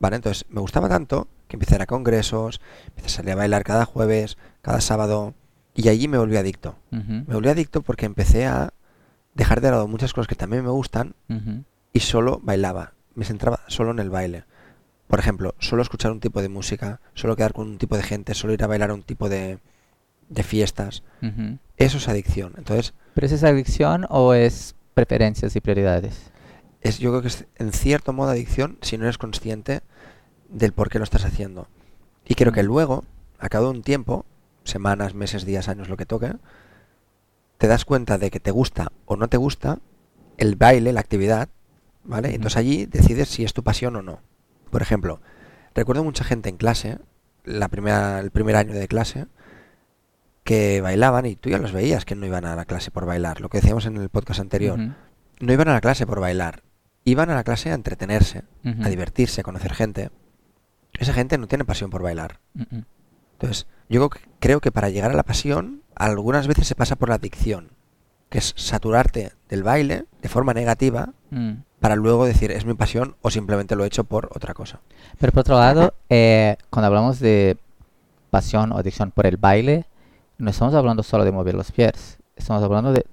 ¿Vale? 0.00 0.16
Entonces, 0.16 0.44
me 0.48 0.60
gustaba 0.60 0.88
tanto 0.88 1.26
que 1.48 1.56
empecé 1.56 1.74
a 1.74 1.76
ir 1.78 1.82
a 1.82 1.86
congresos, 1.86 2.60
empecé 2.88 3.06
a 3.06 3.10
salir 3.10 3.32
a 3.32 3.36
bailar 3.36 3.64
cada 3.64 3.84
jueves, 3.84 4.36
cada 4.62 4.80
sábado, 4.80 5.34
y 5.74 5.88
allí 5.88 6.06
me 6.08 6.18
volví 6.18 6.36
adicto. 6.36 6.76
Me 6.90 7.34
volví 7.34 7.48
adicto 7.48 7.82
porque 7.82 8.06
empecé 8.06 8.46
a 8.46 8.72
dejar 9.38 9.62
de 9.62 9.70
lado 9.70 9.88
muchas 9.88 10.12
cosas 10.12 10.28
que 10.28 10.34
también 10.34 10.62
me 10.64 10.70
gustan 10.70 11.14
y 11.94 12.00
solo 12.00 12.40
bailaba. 12.42 12.92
Me 13.14 13.24
centraba 13.24 13.60
solo 13.68 13.92
en 13.92 14.00
el 14.00 14.10
baile. 14.10 14.44
Por 15.06 15.18
ejemplo, 15.18 15.54
solo 15.58 15.80
escuchar 15.80 16.12
un 16.12 16.20
tipo 16.20 16.42
de 16.42 16.50
música, 16.50 17.00
solo 17.14 17.34
quedar 17.34 17.54
con 17.54 17.66
un 17.66 17.78
tipo 17.78 17.96
de 17.96 18.02
gente, 18.02 18.34
solo 18.34 18.52
ir 18.52 18.62
a 18.62 18.66
bailar 18.66 18.90
a 18.90 18.94
un 18.94 19.02
tipo 19.02 19.30
de, 19.30 19.58
de 20.28 20.42
fiestas. 20.42 21.02
Eso 21.78 21.96
es 21.96 22.08
adicción. 22.08 22.52
Entonces, 22.58 22.92
¿Pero 23.14 23.26
es 23.26 23.32
esa 23.32 23.48
adicción 23.48 24.06
o 24.10 24.34
es 24.34 24.74
preferencias 24.92 25.56
y 25.56 25.60
prioridades? 25.60 26.30
es, 26.80 26.98
yo 26.98 27.10
creo 27.10 27.22
que 27.22 27.28
es 27.28 27.46
en 27.56 27.72
cierto 27.72 28.12
modo 28.12 28.30
adicción 28.30 28.78
si 28.82 28.98
no 28.98 29.04
eres 29.04 29.18
consciente 29.18 29.80
del 30.48 30.72
por 30.72 30.90
qué 30.90 30.98
lo 30.98 31.04
estás 31.04 31.24
haciendo. 31.24 31.68
Y 32.26 32.34
creo 32.34 32.52
que 32.52 32.62
luego, 32.62 33.04
a 33.38 33.48
cabo 33.48 33.66
de 33.66 33.78
un 33.78 33.82
tiempo, 33.82 34.26
semanas, 34.64 35.14
meses, 35.14 35.44
días, 35.44 35.68
años, 35.68 35.88
lo 35.88 35.96
que 35.96 36.06
toque, 36.06 36.34
te 37.58 37.66
das 37.66 37.84
cuenta 37.84 38.18
de 38.18 38.30
que 38.30 38.40
te 38.40 38.50
gusta 38.50 38.92
o 39.04 39.16
no 39.16 39.28
te 39.28 39.36
gusta 39.36 39.80
el 40.36 40.54
baile, 40.56 40.92
la 40.92 41.00
actividad, 41.00 41.48
¿vale? 42.04 42.34
Entonces 42.34 42.56
allí 42.56 42.86
decides 42.86 43.28
si 43.28 43.44
es 43.44 43.52
tu 43.52 43.62
pasión 43.62 43.96
o 43.96 44.02
no. 44.02 44.20
Por 44.70 44.82
ejemplo, 44.82 45.20
recuerdo 45.74 46.04
mucha 46.04 46.24
gente 46.24 46.48
en 46.48 46.56
clase, 46.56 46.98
la 47.44 47.68
primera, 47.68 48.20
el 48.20 48.30
primer 48.30 48.56
año 48.56 48.72
de 48.74 48.86
clase, 48.86 49.26
que 50.44 50.80
bailaban 50.80 51.26
y 51.26 51.36
tú 51.36 51.50
ya 51.50 51.58
los 51.58 51.72
veías 51.72 52.04
que 52.04 52.14
no 52.14 52.24
iban 52.24 52.44
a 52.44 52.56
la 52.56 52.64
clase 52.64 52.90
por 52.90 53.04
bailar, 53.04 53.40
lo 53.40 53.48
que 53.48 53.58
decíamos 53.58 53.86
en 53.86 53.96
el 53.96 54.08
podcast 54.08 54.40
anterior. 54.40 54.78
No 55.40 55.52
iban 55.52 55.68
a 55.68 55.74
la 55.74 55.80
clase 55.80 56.06
por 56.06 56.20
bailar, 56.20 56.62
iban 57.04 57.28
a 57.30 57.34
la 57.34 57.44
clase 57.44 57.70
a 57.70 57.74
entretenerse, 57.74 58.44
a 58.64 58.88
divertirse, 58.88 59.40
a 59.40 59.44
conocer 59.44 59.74
gente. 59.74 60.10
Esa 60.98 61.12
gente 61.12 61.36
no 61.38 61.48
tiene 61.48 61.64
pasión 61.64 61.90
por 61.90 62.02
bailar. 62.02 62.40
Entonces, 63.32 63.66
yo 63.88 64.08
creo 64.40 64.60
que- 64.60 64.72
para 64.72 64.90
llegar 64.90 65.10
a 65.10 65.14
la 65.14 65.22
pasión, 65.22 65.82
algunas 65.94 66.46
veces 66.46 66.66
se 66.66 66.74
pasa 66.74 66.96
por 66.96 67.08
la 67.08 67.16
adicción, 67.16 67.70
que 68.28 68.38
es 68.38 68.52
saturarte 68.56 69.32
del 69.48 69.62
baile 69.62 70.04
de 70.22 70.28
forma 70.28 70.52
negativa 70.54 71.12
Mm. 71.30 71.62
para 71.80 71.96
luego 71.96 72.24
decir 72.26 72.50
es 72.50 72.64
mi 72.64 72.74
pasión 72.74 73.16
o 73.22 73.30
simplemente 73.30 73.76
lo 73.76 73.84
he 73.84 73.86
hecho 73.86 74.04
por 74.04 74.26
otra 74.34 74.54
cosa. 74.54 74.80
Pero 75.18 75.32
por 75.32 75.40
otro 75.40 75.58
lado, 75.58 75.94
eh, 76.08 76.56
cuando 76.70 76.86
hablamos 76.88 77.18
de 77.20 77.56
pasión 78.30 78.72
o 78.72 78.78
adicción 78.78 79.10
por 79.10 79.26
el 79.26 79.36
baile, 79.36 79.86
no 80.38 80.50
estamos 80.50 80.74
hablando 80.74 81.02
solo 81.02 81.24
de 81.24 81.32
mover 81.32 81.54
los 81.54 81.72
pies, 81.72 82.18
estamos 82.36 82.62
hablando 82.62 82.92
de 82.92 83.04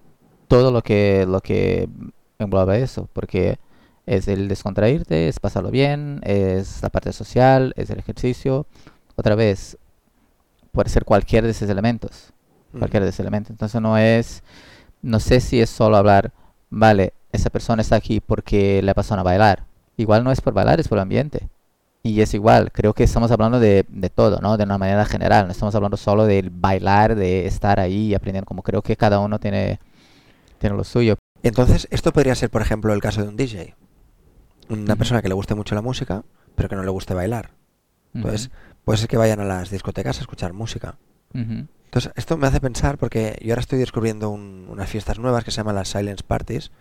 todo 0.47 0.71
lo 0.71 0.81
que, 0.83 1.25
lo 1.27 1.41
que 1.41 1.87
engloba 2.37 2.77
eso, 2.77 3.07
porque 3.13 3.57
es 4.05 4.27
el 4.27 4.47
descontraírte, 4.47 5.27
es 5.29 5.39
pasarlo 5.39 5.71
bien, 5.71 6.19
es 6.23 6.81
la 6.83 6.89
parte 6.89 7.11
social, 7.13 7.73
es 7.77 7.89
el 7.89 7.97
ejercicio. 7.99 8.67
Otra 9.15 9.33
vez, 9.35 9.77
puede 10.75 10.89
ser 10.89 11.05
cualquiera 11.05 11.45
de 11.45 11.51
esos 11.51 11.69
elementos. 11.69 12.33
cualquiera 12.77 13.05
de 13.05 13.09
esos 13.09 13.21
elementos. 13.21 13.51
Entonces 13.51 13.81
no 13.81 13.97
es, 13.97 14.43
no 15.01 15.19
sé 15.19 15.39
si 15.39 15.61
es 15.61 15.69
solo 15.69 15.97
hablar, 15.97 16.31
vale, 16.69 17.13
esa 17.31 17.49
persona 17.49 17.81
está 17.81 17.95
aquí 17.95 18.19
porque 18.19 18.81
le 18.83 18.91
a 18.95 19.23
bailar. 19.23 19.63
Igual 19.97 20.23
no 20.23 20.31
es 20.31 20.41
por 20.41 20.53
bailar, 20.53 20.79
es 20.79 20.87
por 20.87 20.97
el 20.97 21.03
ambiente. 21.03 21.47
Y 22.03 22.21
es 22.21 22.35
igual, 22.35 22.71
creo 22.71 22.93
que 22.93 23.03
estamos 23.03 23.31
hablando 23.31 23.59
de, 23.59 23.85
de, 23.89 24.09
todo, 24.11 24.39
¿no? 24.39 24.57
De 24.57 24.63
una 24.65 24.77
manera 24.77 25.05
general, 25.05 25.47
no 25.47 25.51
estamos 25.53 25.73
hablando 25.73 25.97
solo 25.97 26.27
del 26.27 26.51
bailar, 26.51 27.15
de 27.15 27.47
estar 27.47 27.79
ahí 27.79 28.07
y 28.09 28.13
aprender, 28.13 28.45
como 28.45 28.61
creo 28.61 28.83
que 28.83 28.95
cada 28.95 29.17
uno 29.19 29.39
tiene, 29.39 29.79
tiene 30.59 30.75
lo 30.75 30.83
suyo. 30.83 31.15
Entonces, 31.41 31.87
esto 31.89 32.11
podría 32.11 32.35
ser, 32.35 32.51
por 32.51 32.61
ejemplo, 32.61 32.93
el 32.93 33.01
caso 33.01 33.23
de 33.23 33.29
un 33.29 33.37
DJ. 33.37 33.75
Una 34.69 34.95
persona 34.95 35.23
que 35.23 35.29
le 35.29 35.33
guste 35.33 35.55
mucho 35.55 35.73
la 35.73 35.81
música, 35.81 36.23
pero 36.55 36.69
que 36.69 36.75
no 36.75 36.83
le 36.83 36.91
guste 36.91 37.15
bailar. 37.15 37.51
Entonces, 38.13 38.51
puede 38.85 38.97
ser 38.97 39.07
que 39.09 39.17
vayan 39.17 39.39
a 39.41 39.45
las 39.45 39.69
discotecas 39.69 40.17
a 40.19 40.21
escuchar 40.21 40.53
música. 40.53 40.95
Entonces, 41.33 42.11
esto 42.15 42.37
me 42.37 42.47
hace 42.47 42.61
pensar 42.61 42.97
porque 42.97 43.37
yo 43.41 43.51
ahora 43.53 43.61
estoy 43.61 43.79
descubriendo 43.79 44.29
un- 44.29 44.67
unas 44.69 44.89
fiestas 44.89 45.19
nuevas 45.19 45.43
que 45.43 45.51
se 45.51 45.57
llaman 45.57 45.75
las 45.75 45.89
Silence 45.89 46.23
Parties. 46.25 46.71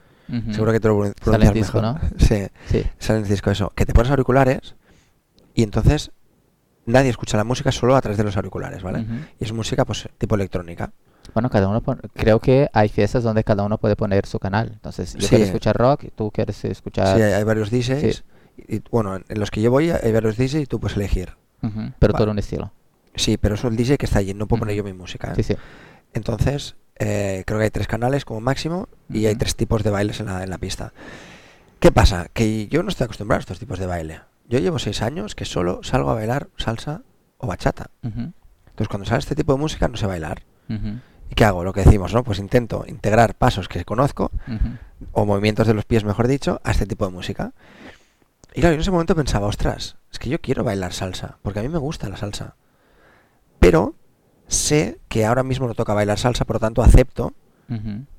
Seguro 0.53 0.73
que 0.73 0.81
te 0.81 0.89
lo 0.89 0.97
pronun- 0.99 1.15
Silent 1.23 1.23
pronuncias 1.23 1.55
disco, 1.55 1.83
mejor. 1.83 2.03
¿no? 2.03 2.09
Sí, 2.19 2.47
Sí. 2.71 2.83
Silence 2.99 3.31
Disco, 3.31 3.51
eso. 3.51 3.71
Que 3.75 3.85
te 3.85 3.93
pones 3.93 4.11
auriculares 4.11 4.75
y 5.55 5.63
entonces 5.63 6.13
nadie 6.87 7.11
escucha 7.11 7.37
la 7.37 7.45
música 7.45 7.71
solo 7.73 7.95
a 7.97 8.01
través 8.01 8.17
de 8.19 8.25
los 8.25 8.37
auriculares, 8.37 8.83
¿vale? 8.83 9.05
Y 9.41 9.45
es 9.45 9.53
música, 9.53 9.85
pues, 9.85 10.09
tipo 10.19 10.35
electrónica. 10.35 10.93
Bueno, 11.35 11.49
cada 11.51 11.69
uno, 11.69 11.81
pon- 11.83 12.01
creo 12.15 12.39
que 12.41 12.69
hay 12.73 12.89
fiestas 12.89 13.23
donde 13.23 13.45
cada 13.45 13.65
uno 13.65 13.79
puede 13.79 13.97
poner 13.97 14.27
su 14.27 14.39
canal. 14.39 14.71
Entonces, 14.73 15.15
yo 15.15 15.21
Sí. 15.23 15.29
quiero 15.29 15.45
escuchar 15.45 15.77
rock 15.77 16.05
y 16.05 16.11
tú 16.11 16.31
quieres 16.31 16.65
escuchar... 16.65 17.17
Sí, 17.17 17.23
hay, 17.23 17.33
hay 17.33 17.45
varios 17.45 17.71
DJs. 17.71 18.17
Sí. 18.17 18.23
Y, 18.69 18.77
y, 18.77 18.83
bueno, 18.91 19.17
en 19.17 19.41
los 19.41 19.51
que 19.51 19.61
yo 19.63 19.71
voy 19.71 19.91
hay 19.91 20.13
varios 20.13 20.37
DJs 20.37 20.55
y 20.63 20.67
tú 20.67 20.81
puedes 20.81 20.97
elegir. 20.97 21.35
Pero 21.99 22.13
Va. 22.13 22.19
todo 22.19 22.31
un 22.31 22.39
estilo. 22.39 22.73
Sí, 23.15 23.37
pero 23.37 23.55
eso 23.55 23.69
el 23.69 23.77
DJ 23.77 23.97
que 23.99 24.07
está 24.07 24.19
allí, 24.19 24.35
no 24.35 24.47
puedo 24.47 24.61
poner 24.61 24.77
yo 24.77 24.85
mi 24.85 24.93
música. 24.93 25.31
¿eh? 25.33 25.35
Sí, 25.37 25.43
sí. 25.43 25.55
Entonces, 26.15 26.77
eh, 26.97 27.45
creo 27.47 27.59
que 27.59 27.65
hay 27.65 27.71
tres 27.71 27.87
canales 27.87 28.25
como 28.25 28.41
máximo 28.41 28.89
y 29.09 29.27
hay 29.27 29.37
tres 29.37 29.57
tipos 29.57 29.83
de 29.83 29.91
bailes 29.91 30.21
en 30.21 30.27
la, 30.27 30.43
en 30.43 30.51
la 30.51 30.59
pista. 30.59 30.93
¿Qué 31.81 31.93
pasa? 31.93 32.29
Que 32.33 32.67
yo 32.69 32.83
no 32.83 32.89
estoy 32.89 33.05
acostumbrado 33.05 33.39
a 33.39 33.41
estos 33.41 33.59
tipos 33.59 33.79
de 33.79 33.87
baile. 33.87 34.21
Yo 34.49 34.59
llevo 34.59 34.79
seis 34.79 35.03
años 35.03 35.35
que 35.35 35.45
solo 35.45 35.81
salgo 35.83 36.11
a 36.11 36.15
bailar 36.15 36.49
salsa 36.57 37.03
o 37.39 37.47
bachata. 37.47 37.91
Entonces, 38.03 38.89
cuando 38.89 39.05
sale 39.07 39.21
este 39.21 39.35
tipo 39.35 39.53
de 39.53 39.59
música, 39.59 39.89
no 39.89 39.97
sé 39.97 40.07
bailar. 40.07 40.43
¿Y 40.69 41.35
qué 41.35 41.45
hago? 41.45 41.63
Lo 41.65 41.73
que 41.73 41.83
decimos, 41.85 42.13
¿no? 42.13 42.25
Pues 42.25 42.39
intento 42.39 42.85
integrar 42.89 43.35
pasos 43.35 43.69
que 43.69 43.85
conozco, 43.85 44.31
o 45.13 45.25
movimientos 45.27 45.67
de 45.67 45.75
los 45.75 45.85
pies, 45.85 46.05
mejor 46.05 46.27
dicho, 46.27 46.61
a 46.65 46.71
este 46.73 46.87
tipo 46.87 47.05
de 47.07 47.13
música. 47.13 47.53
Y 48.55 48.61
claro, 48.61 48.73
yo 48.73 48.77
en 48.77 48.81
ese 48.83 48.91
momento 48.91 49.15
pensaba, 49.17 49.47
ostras, 49.49 49.97
es 50.13 50.19
que 50.19 50.31
yo 50.31 50.41
quiero 50.41 50.63
bailar 50.65 50.93
salsa, 50.93 51.39
porque 51.43 51.59
a 51.59 51.63
mí 51.63 51.69
me 51.69 51.79
gusta 51.79 52.09
la 52.09 52.17
salsa. 52.17 52.55
Pero 53.59 53.95
sé 54.47 55.01
que 55.09 55.27
ahora 55.27 55.43
mismo 55.43 55.67
no 55.67 55.75
toca 55.75 55.93
bailar 55.95 56.19
salsa, 56.19 56.45
por 56.45 56.57
lo 56.57 56.61
tanto 56.61 56.83
acepto 56.83 57.33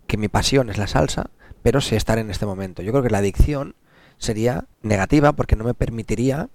que 0.08 0.18
mi 0.18 0.28
pasión 0.28 0.70
es 0.70 0.78
la 0.78 0.88
salsa, 0.88 1.30
pero 1.64 1.80
sé 1.82 1.96
estar 1.96 2.18
en 2.20 2.30
este 2.30 2.46
momento. 2.46 2.82
Yo 2.82 2.92
creo 2.92 3.04
que 3.04 3.10
la 3.10 3.20
adicción 3.20 3.76
sería 4.18 4.66
negativa 4.82 5.34
porque 5.34 5.56
no 5.56 5.64
me 5.64 5.74
permitiría 5.74 6.50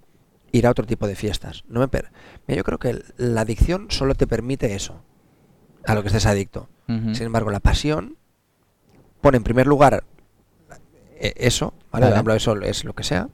ir 0.51 0.67
a 0.67 0.71
otro 0.71 0.85
tipo 0.85 1.07
de 1.07 1.15
fiestas. 1.15 1.63
No 1.67 1.79
me 1.79 1.87
per- 1.87 2.11
Mira, 2.47 2.57
yo 2.59 2.63
creo 2.63 2.79
que 2.79 3.03
la 3.17 3.41
adicción 3.41 3.87
solo 3.89 4.13
te 4.15 4.27
permite 4.27 4.75
eso, 4.75 5.03
a 5.85 5.95
lo 5.95 6.01
que 6.01 6.07
estés 6.09 6.25
adicto. 6.25 6.69
Sin 7.15 7.25
embargo, 7.25 7.49
la 7.51 7.59
pasión 7.61 8.17
pone 9.21 9.37
en 9.37 9.43
primer 9.43 9.65
lugar 9.67 10.03
eso, 11.21 11.73
¿vale? 11.91 12.05
Vale. 12.05 12.15
El 12.15 12.19
habla 12.19 12.33
de 12.33 12.39
sol 12.39 12.63
es 12.63 12.83
lo 12.83 12.93
que 12.93 13.03
sea, 13.03 13.29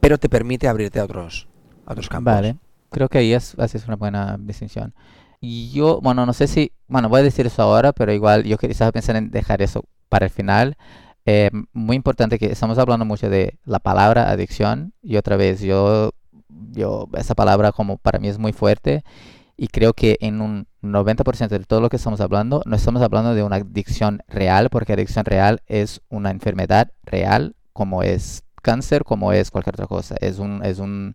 pero 0.00 0.18
te 0.18 0.28
permite 0.28 0.68
abrirte 0.68 1.00
a 1.00 1.04
otros, 1.04 1.48
a 1.84 1.92
otros 1.92 2.08
campos. 2.08 2.32
Vale, 2.32 2.56
creo 2.90 3.08
que 3.08 3.18
ahí 3.18 3.32
es, 3.32 3.58
haces 3.58 3.86
una 3.86 3.96
buena 3.96 4.36
distinción. 4.38 4.94
Y 5.40 5.70
yo, 5.70 6.00
bueno, 6.00 6.24
no 6.24 6.32
sé 6.32 6.46
si, 6.46 6.72
bueno, 6.88 7.08
voy 7.08 7.20
a 7.20 7.24
decir 7.24 7.46
eso 7.46 7.62
ahora, 7.62 7.92
pero 7.92 8.12
igual 8.12 8.44
yo 8.44 8.56
estaba 8.60 8.92
pensando 8.92 9.18
en 9.18 9.30
dejar 9.30 9.62
eso 9.62 9.84
para 10.08 10.26
el 10.26 10.30
final. 10.30 10.76
Eh, 11.24 11.50
muy 11.72 11.96
importante 11.96 12.38
que 12.38 12.46
estamos 12.46 12.78
hablando 12.78 13.04
mucho 13.04 13.28
de 13.28 13.58
la 13.64 13.80
palabra 13.80 14.30
adicción 14.30 14.92
y 15.02 15.16
otra 15.16 15.36
vez 15.36 15.60
yo, 15.60 16.12
yo, 16.48 17.08
esa 17.14 17.34
palabra 17.34 17.72
como 17.72 17.98
para 17.98 18.20
mí 18.20 18.28
es 18.28 18.38
muy 18.38 18.52
fuerte 18.52 19.02
y 19.56 19.68
creo 19.68 19.92
que 19.92 20.18
en 20.20 20.40
un 20.40 20.68
90% 20.92 21.48
de 21.48 21.60
todo 21.60 21.80
lo 21.80 21.88
que 21.88 21.96
estamos 21.96 22.20
hablando, 22.20 22.62
no 22.66 22.76
estamos 22.76 23.02
hablando 23.02 23.34
de 23.34 23.42
una 23.42 23.56
adicción 23.56 24.22
real, 24.28 24.70
porque 24.70 24.92
adicción 24.92 25.24
real 25.24 25.62
es 25.66 26.00
una 26.08 26.30
enfermedad 26.30 26.92
real, 27.04 27.54
como 27.72 28.02
es 28.02 28.42
cáncer, 28.62 29.04
como 29.04 29.32
es 29.32 29.50
cualquier 29.50 29.74
otra 29.74 29.86
cosa. 29.86 30.16
Es 30.20 30.38
un, 30.38 30.64
es 30.64 30.78
un, 30.78 31.14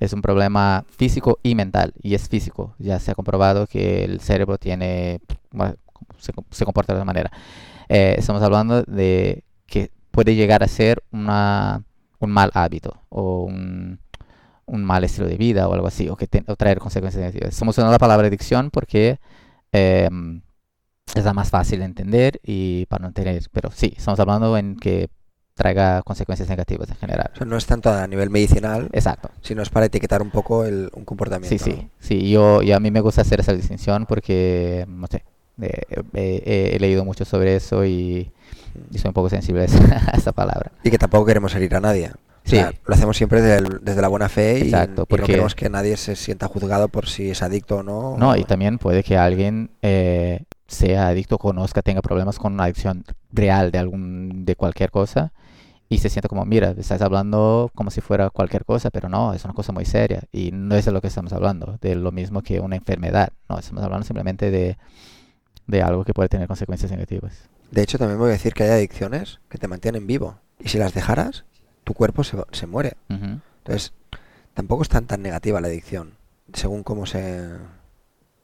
es 0.00 0.12
un 0.12 0.22
problema 0.22 0.84
físico 0.88 1.38
y 1.42 1.54
mental, 1.54 1.92
y 2.02 2.14
es 2.14 2.28
físico. 2.28 2.74
Ya 2.78 2.98
se 2.98 3.10
ha 3.10 3.14
comprobado 3.14 3.66
que 3.66 4.04
el 4.04 4.20
cerebro 4.20 4.58
tiene, 4.58 5.20
se, 6.18 6.32
se 6.50 6.64
comporta 6.64 6.92
de 6.94 6.98
esa 6.98 7.04
manera. 7.04 7.30
Eh, 7.88 8.16
estamos 8.18 8.42
hablando 8.42 8.82
de 8.82 9.44
que 9.66 9.90
puede 10.10 10.34
llegar 10.34 10.62
a 10.62 10.68
ser 10.68 11.02
una, 11.10 11.84
un 12.18 12.30
mal 12.30 12.50
hábito 12.54 13.00
o 13.08 13.44
un, 13.44 14.00
un 14.68 14.84
mal 14.84 15.02
estilo 15.04 15.26
de 15.26 15.36
vida 15.36 15.66
o 15.68 15.74
algo 15.74 15.86
así, 15.88 16.08
o, 16.08 16.16
que 16.16 16.26
te- 16.26 16.44
o 16.46 16.56
traer 16.56 16.78
consecuencias 16.78 17.20
negativas. 17.20 17.50
Estamos 17.54 17.74
usando 17.76 17.90
la 17.92 17.98
palabra 17.98 18.26
adicción 18.28 18.70
porque 18.70 19.18
em, 19.72 20.42
es 21.14 21.24
la 21.24 21.32
más 21.34 21.50
fácil 21.50 21.80
de 21.80 21.86
entender 21.86 22.40
y 22.42 22.86
para 22.86 23.06
no 23.06 23.12
tener, 23.12 23.42
pero 23.52 23.70
sí, 23.70 23.94
estamos 23.96 24.20
hablando 24.20 24.56
en 24.56 24.76
que 24.76 25.08
traiga 25.54 26.02
consecuencias 26.02 26.48
negativas 26.48 26.88
en 26.90 26.96
general. 26.96 27.30
O 27.34 27.36
sea, 27.38 27.46
no 27.46 27.56
es 27.56 27.66
tanto 27.66 27.90
a 27.92 28.06
nivel 28.06 28.30
medicinal, 28.30 28.88
Exacto. 28.92 29.30
sino 29.42 29.60
es 29.62 29.70
para 29.70 29.86
etiquetar 29.86 30.22
un 30.22 30.30
poco 30.30 30.64
el, 30.64 30.88
un 30.94 31.04
comportamiento. 31.04 31.48
Sí, 31.48 31.58
sí, 31.58 31.76
¿no? 31.82 31.90
sí. 31.98 32.30
Yo, 32.30 32.62
yo 32.62 32.76
a 32.76 32.80
mí 32.80 32.90
me 32.92 33.00
gusta 33.00 33.22
hacer 33.22 33.40
esa 33.40 33.52
distinción 33.54 34.06
porque, 34.06 34.84
no 34.88 35.06
sé, 35.08 35.24
eh, 35.60 35.80
eh, 36.14 36.42
he, 36.44 36.76
he 36.76 36.78
leído 36.78 37.04
mucho 37.04 37.24
sobre 37.24 37.56
eso 37.56 37.84
y, 37.84 38.30
y 38.92 38.98
soy 38.98 39.08
un 39.08 39.14
poco 39.14 39.28
sensible 39.30 39.62
a 39.62 39.64
esa, 39.64 39.78
a 40.12 40.16
esa 40.16 40.30
palabra. 40.32 40.70
Y 40.84 40.90
que 40.90 40.98
tampoco 40.98 41.24
queremos 41.26 41.52
herir 41.56 41.74
a 41.74 41.80
nadie. 41.80 42.12
O 42.48 42.50
Sí. 42.50 42.56
sea, 42.56 42.72
lo 42.86 42.94
hacemos 42.94 43.14
siempre 43.16 43.42
desde, 43.42 43.58
el- 43.66 43.80
desde 43.84 44.00
la 44.00 44.08
buena 44.08 44.28
fe 44.30 44.58
y, 44.60 44.62
Exacto, 44.62 45.02
y 45.02 45.04
porque- 45.06 45.20
no 45.22 45.26
queremos 45.26 45.54
que 45.54 45.68
nadie 45.68 45.96
se 45.98 46.16
sienta 46.16 46.48
juzgado 46.48 46.88
por 46.88 47.06
si 47.06 47.28
es 47.30 47.42
adicto 47.42 47.76
o 47.78 47.82
no. 47.82 48.16
No, 48.16 48.30
o- 48.30 48.36
y 48.36 48.44
también 48.44 48.78
puede 48.78 49.02
que 49.02 49.18
alguien 49.18 49.70
eh, 49.82 50.44
sea 50.66 51.08
adicto, 51.08 51.36
conozca, 51.38 51.82
tenga 51.82 52.00
problemas 52.00 52.38
con 52.38 52.54
una 52.54 52.64
adicción 52.64 53.04
real 53.32 53.70
de 53.70 53.78
algún, 53.78 54.46
de 54.46 54.56
cualquier 54.56 54.90
cosa 54.90 55.32
y 55.90 55.98
se 55.98 56.08
sienta 56.08 56.28
como, 56.28 56.44
mira, 56.46 56.74
estás 56.76 57.02
hablando 57.02 57.70
como 57.74 57.90
si 57.90 58.00
fuera 58.00 58.30
cualquier 58.30 58.64
cosa, 58.64 58.90
pero 58.90 59.08
no, 59.10 59.34
es 59.34 59.44
una 59.44 59.52
cosa 59.54 59.72
muy 59.72 59.84
seria 59.84 60.22
y 60.32 60.50
no 60.52 60.74
es 60.74 60.86
de 60.86 60.92
lo 60.92 61.00
que 61.02 61.08
estamos 61.08 61.32
hablando, 61.34 61.76
de 61.82 61.94
lo 61.96 62.12
mismo 62.12 62.40
que 62.42 62.60
una 62.60 62.76
enfermedad, 62.76 63.28
no, 63.50 63.58
estamos 63.58 63.84
hablando 63.84 64.06
simplemente 64.06 64.50
de, 64.50 64.78
de 65.66 65.82
algo 65.82 66.04
que 66.04 66.14
puede 66.14 66.28
tener 66.30 66.46
consecuencias 66.48 66.90
negativas. 66.90 67.48
De 67.70 67.82
hecho, 67.82 67.98
también 67.98 68.18
voy 68.18 68.28
a 68.30 68.32
decir 68.32 68.54
que 68.54 68.62
hay 68.64 68.70
adicciones 68.70 69.40
que 69.50 69.58
te 69.58 69.68
mantienen 69.68 70.06
vivo. 70.06 70.36
Y 70.58 70.68
si 70.68 70.78
las 70.78 70.94
dejaras, 70.94 71.44
tu 71.84 71.94
cuerpo 71.94 72.22
se, 72.24 72.66
muere. 72.66 72.94
Ujú. 73.08 73.40
Entonces, 73.58 73.92
tampoco 74.54 74.82
es 74.82 74.88
tan 74.88 75.06
tan 75.06 75.22
negativa 75.22 75.60
la 75.60 75.68
adicción, 75.68 76.12
según 76.52 76.82
cómo 76.82 77.06
se, 77.06 77.48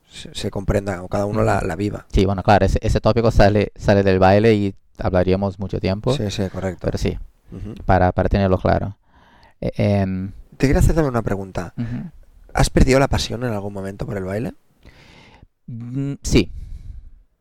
se, 0.09 0.35
se 0.35 0.51
comprenda 0.51 1.03
o 1.03 1.09
cada 1.09 1.27
uno 1.27 1.43
la, 1.43 1.61
la 1.61 1.77
viva. 1.77 2.07
Sí, 2.13 2.25
bueno, 2.25 2.43
claro, 2.43 2.65
ese, 2.67 2.79
ese 2.83 3.01
tópico 3.01 3.31
sale, 3.31 3.73
sale 3.77 4.03
del 4.03 4.19
baile 4.19 4.55
y 4.55 4.75
hablaríamos 4.99 5.59
mucho 5.59 5.81
tiempo, 5.81 6.15
Sí, 6.15 6.31
sí, 6.31 6.49
correcto. 6.51 6.81
pero 6.85 6.99
sí, 6.99 7.19
para, 7.85 8.13
para 8.13 8.29
tenerlo 8.29 8.59
claro. 8.59 8.97
Eh, 9.61 9.73
em, 9.77 10.33
Te 10.57 10.67
quería 10.67 10.81
hacer 10.81 10.95
también 10.95 11.11
una 11.11 11.23
pregunta. 11.23 11.75
¿Has 12.53 12.71
perdido 12.71 12.99
la 13.01 13.09
pasión 13.09 13.43
en 13.45 13.53
algún 13.53 13.73
momento 13.73 14.07
por 14.07 14.17
el 14.17 14.25
baile? 14.25 14.55
Mm, 15.67 16.15
Sí, 16.23 16.51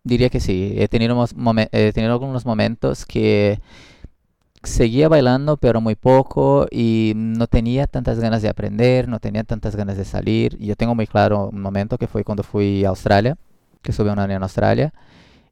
diría 0.03 0.29
que 0.29 0.39
sí. 0.39 0.73
He 0.77 0.87
tenido, 0.87 1.23
he 1.71 1.93
tenido 1.93 2.13
algunos 2.13 2.45
momentos 2.45 3.05
que 3.05 3.59
seguía 4.63 5.09
bailando, 5.09 5.57
pero 5.57 5.81
muy 5.81 5.95
poco 5.95 6.67
y 6.71 7.13
no 7.15 7.47
tenía 7.47 7.87
tantas 7.87 8.19
ganas 8.19 8.41
de 8.41 8.49
aprender, 8.49 9.07
no 9.07 9.19
tenía 9.19 9.43
tantas 9.43 9.75
ganas 9.75 9.97
de 9.97 10.05
salir. 10.05 10.57
Yo 10.59 10.75
tengo 10.75 10.95
muy 10.95 11.07
claro 11.07 11.49
un 11.49 11.61
momento 11.61 11.97
que 11.97 12.07
fue 12.07 12.23
cuando 12.23 12.43
fui 12.43 12.85
a 12.85 12.89
Australia, 12.89 13.37
que 13.81 13.91
estuve 13.91 14.11
un 14.11 14.19
año 14.19 14.35
en 14.35 14.43
Australia. 14.43 14.93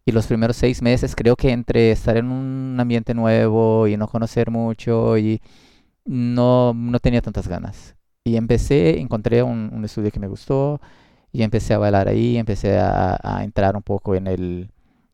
Y 0.05 0.11
los 0.13 0.27
primeros 0.27 0.57
seis 0.57 0.81
meses 0.81 1.15
creo 1.15 1.35
que 1.35 1.51
entre 1.51 1.91
estar 1.91 2.17
en 2.17 2.27
un 2.31 2.77
ambiente 2.79 3.13
nuevo 3.13 3.87
y 3.87 3.97
no 3.97 4.07
conocer 4.07 4.49
mucho 4.51 5.17
y 5.17 5.41
no, 6.05 6.73
no 6.73 6.99
tenía 6.99 7.21
tantas 7.21 7.47
ganas. 7.47 7.95
Y 8.23 8.35
empecé, 8.37 8.99
encontré 8.99 9.43
un, 9.43 9.71
un 9.73 9.85
estudio 9.85 10.11
que 10.11 10.19
me 10.19 10.27
gustó 10.27 10.81
y 11.31 11.43
empecé 11.43 11.73
a 11.73 11.77
bailar 11.79 12.07
ahí, 12.07 12.37
empecé 12.37 12.77
a, 12.79 13.19
a 13.23 13.43
entrar 13.43 13.75
un 13.75 13.83
poco 13.83 14.15
en 14.15 14.27
el, 14.27 14.71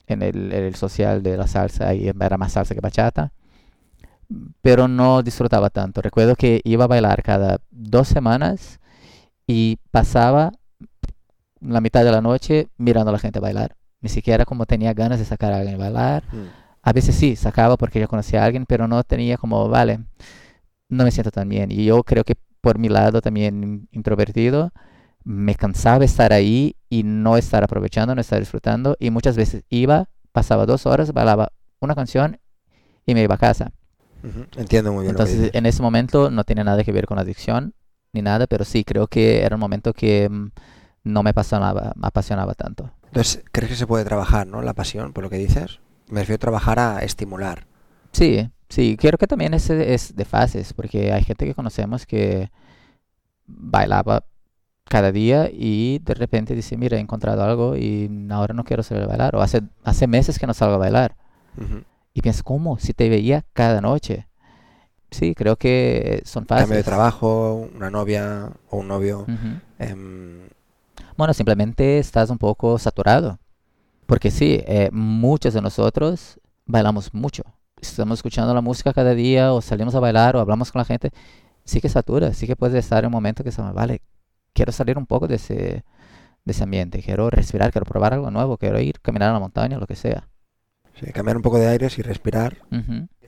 en 0.08 0.22
el, 0.24 0.51
el 0.54 0.75
social 0.75 1.24
de 1.24 1.38
la 1.38 1.48
salsa 1.48 1.94
y 1.94 2.08
era 2.08 2.38
más 2.38 2.54
salsa 2.54 2.74
que 2.75 2.82
bachata, 2.82 3.32
pero 4.62 4.88
no 4.88 5.24
disfrutaba 5.24 5.70
tanto. 5.70 6.02
Recuerdo 6.02 6.36
que 6.36 6.62
iba 6.64 6.86
a 6.86 6.88
bailar 6.88 7.24
cada 7.24 7.60
dos 7.72 8.08
semanas 8.08 8.80
y 9.46 9.78
pasaba 9.92 10.52
la 11.60 11.82
mitad 11.82 12.04
de 12.04 12.12
la 12.12 12.22
noche 12.22 12.70
mirando 12.78 13.10
a 13.10 13.14
la 13.14 13.20
gente 13.20 13.40
bailar. 13.40 13.76
Ni 14.02 14.10
siquiera 14.10 14.46
como 14.46 14.66
tenía 14.66 14.94
ganas 14.94 15.20
de 15.20 15.26
sacar 15.26 15.54
a 15.54 15.58
alguien 15.58 15.76
a 15.76 15.80
bailar. 15.80 16.24
Mm. 16.32 16.46
A 16.82 16.94
veces 16.94 17.16
sí, 17.16 17.36
sacaba 17.36 17.78
porque 17.78 18.00
yo 18.00 18.08
conocía 18.08 18.44
a 18.44 18.46
alguien, 18.46 18.66
pero 18.66 18.88
no 18.88 19.04
tenía 19.04 19.38
como, 19.38 19.68
vale, 19.70 20.00
no 20.90 21.04
me 21.04 21.12
siento 21.12 21.32
tan 21.32 21.50
bien. 21.50 21.72
Y 21.72 21.86
yo 21.86 22.04
creo 22.04 22.24
que 22.24 22.36
por 22.62 22.80
mi 22.80 22.90
lado 22.90 23.22
también 23.22 23.88
introvertido, 23.92 24.72
me 25.24 25.56
cansaba 25.56 26.06
estar 26.06 26.32
ahí 26.32 26.76
y 26.90 27.04
no 27.04 27.38
estar 27.38 27.64
aprovechando, 27.64 28.16
no 28.16 28.22
estar 28.22 28.40
disfrutando. 28.40 28.96
Y 29.00 29.10
muchas 29.10 29.36
veces 29.36 29.64
iba, 29.70 30.10
pasaba 30.32 30.66
dos 30.66 30.86
horas, 30.86 31.12
bailaba 31.12 31.52
una 31.80 31.96
canción 31.96 32.40
y 33.06 33.14
me 33.14 33.24
iba 33.24 33.36
a 33.36 33.38
casa. 33.38 33.72
Entiendo 34.56 34.92
muy 34.92 35.04
bien. 35.04 35.14
lo 35.14 35.24
que 35.24 35.32
Entonces, 35.32 35.52
en 35.54 35.66
ese 35.66 35.82
momento 35.82 36.30
no 36.32 36.44
tiene 36.44 36.64
nada 36.64 36.84
que 36.84 36.92
ver 36.92 37.06
con 37.06 37.20
adicción 37.20 37.74
ni 38.14 38.22
nada, 38.22 38.48
pero 38.48 38.66
sí, 38.66 38.84
creo 38.84 39.08
que 39.08 39.44
era 39.44 39.56
un 39.56 39.60
momento 39.60 39.94
que 39.94 40.30
mm, 40.30 40.50
no 41.04 41.24
me 41.24 41.32
apasionaba, 41.32 41.94
me 41.96 42.08
apasionaba 42.08 42.54
tanto. 42.54 42.92
Entonces, 43.06 43.44
¿crees 43.52 43.72
que 43.72 43.78
se 43.78 43.88
puede 43.88 44.06
trabajar, 44.06 44.48
no? 44.48 44.62
La 44.62 44.74
pasión, 44.74 45.14
por 45.14 45.24
lo 45.24 45.30
que 45.30 45.38
dices. 45.38 45.80
Me 46.10 46.22
refiero 46.22 46.36
a 46.36 46.40
trabajar 46.40 46.80
a 46.80 47.00
estimular. 47.00 47.68
Sí, 48.12 48.50
sí, 48.70 48.98
creo 48.98 49.18
que 49.18 49.28
también 49.28 49.54
es, 49.54 49.70
es 49.70 50.16
de 50.16 50.26
fases, 50.26 50.74
porque 50.74 51.12
hay 51.12 51.24
gente 51.24 51.46
que 51.46 51.54
conocemos 51.54 52.06
que 52.06 52.52
bailaba 53.46 54.26
cada 54.86 55.12
día 55.12 55.50
y 55.52 56.00
de 56.00 56.14
repente 56.14 56.56
dice, 56.56 56.78
mira, 56.78 56.98
he 56.98 57.02
encontrado 57.02 57.44
algo 57.44 57.76
y 57.76 58.10
ahora 58.30 58.54
no 58.54 58.64
quiero 58.64 58.84
salir 58.84 59.04
a 59.04 59.08
bailar, 59.08 59.36
o 59.36 59.42
hace, 59.42 59.62
hace 59.84 60.08
meses 60.08 60.40
que 60.40 60.48
no 60.48 60.54
salgo 60.54 60.76
a 60.76 60.80
bailar. 60.80 61.16
Ujú. 61.58 61.84
Y 62.18 62.22
piensas, 62.24 62.42
¿cómo? 62.42 62.80
Si 62.80 62.96
te 62.96 63.10
veía 63.10 63.46
cada 63.54 63.80
noche. 63.80 64.28
Sí, 65.12 65.36
creo 65.36 65.56
que 65.56 66.24
son 66.26 66.46
Cambio 66.46 66.76
de 66.76 66.84
trabajo, 66.84 67.70
una 67.76 67.92
novia 67.92 68.50
o 68.72 68.78
un 68.78 68.88
novio. 68.88 69.28
Em, 69.78 70.50
Bueno, 71.16 71.36
simplemente 71.36 72.00
estás 72.00 72.32
un 72.32 72.40
poco 72.40 72.80
saturado. 72.80 73.38
Porque 74.08 74.32
sí, 74.32 74.60
eh, 74.66 74.90
muchos 74.92 75.54
de 75.54 75.62
nosotros 75.62 76.40
bailamos 76.66 77.14
mucho. 77.14 77.44
Estamos 77.80 78.18
escuchando 78.18 78.52
la 78.52 78.62
música 78.62 78.94
cada 78.94 79.14
día 79.14 79.54
o 79.54 79.62
salimos 79.62 79.94
a 79.94 80.00
bailar 80.00 80.38
o 80.38 80.40
hablamos 80.40 80.72
con 80.72 80.80
la 80.80 80.86
gente. 80.86 81.12
Sí 81.66 81.82
que 81.82 81.88
satura, 81.88 82.34
sí 82.34 82.48
que 82.48 82.56
puedes 82.56 82.84
estar 82.84 83.04
en 83.04 83.10
un 83.10 83.12
momento 83.12 83.44
que 83.44 83.52
se 83.52 83.62
vale, 83.62 84.02
quiero 84.54 84.72
salir 84.72 84.98
un 84.98 85.06
poco 85.06 85.28
de 85.28 85.36
ese, 85.36 85.54
de 86.46 86.52
ese 86.52 86.64
ambiente, 86.64 87.04
quiero 87.04 87.30
respirar, 87.30 87.72
quiero 87.72 87.86
probar 87.86 88.16
algo 88.16 88.32
nuevo, 88.32 88.58
quiero 88.58 88.80
ir, 88.80 89.00
caminar 89.02 89.30
a 89.30 89.34
la 89.34 89.40
montaña, 89.40 89.78
lo 89.78 89.86
que 89.86 89.96
sea. 89.96 90.28
Sí, 91.00 91.12
cambiar 91.12 91.38
un 91.38 91.44
poco 91.44 91.60
de 91.60 91.68
aires 91.68 91.98
y 91.98 92.01
respirar. 92.01 92.58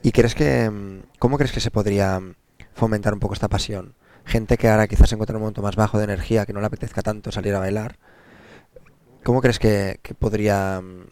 ¿Y 0.02 0.12
crees 0.12 0.34
que, 0.34 0.64
em, 0.64 1.02
cómo 1.18 1.36
crees 1.36 1.52
que 1.52 1.60
se 1.60 1.70
podría 1.70 2.16
em, 2.16 2.34
fomentar 2.72 3.12
un 3.12 3.20
poco 3.20 3.34
esta 3.34 3.48
pasión? 3.48 3.94
Gente 4.24 4.56
que 4.56 4.68
ahora 4.68 4.86
quizás 4.86 5.08
se 5.08 5.14
encuentra 5.14 5.34
en 5.34 5.36
un 5.36 5.42
momento 5.42 5.62
más 5.62 5.76
bajo 5.76 5.98
de 5.98 6.04
energía, 6.04 6.46
que 6.46 6.52
no 6.52 6.60
le 6.60 6.66
apetezca 6.66 7.02
tanto 7.02 7.32
salir 7.32 7.54
a 7.54 7.58
bailar. 7.58 7.98
¿Cómo 9.24 9.40
crees 9.40 9.58
que, 9.58 10.00
que 10.02 10.14
podría 10.14 10.76
em, 10.78 11.06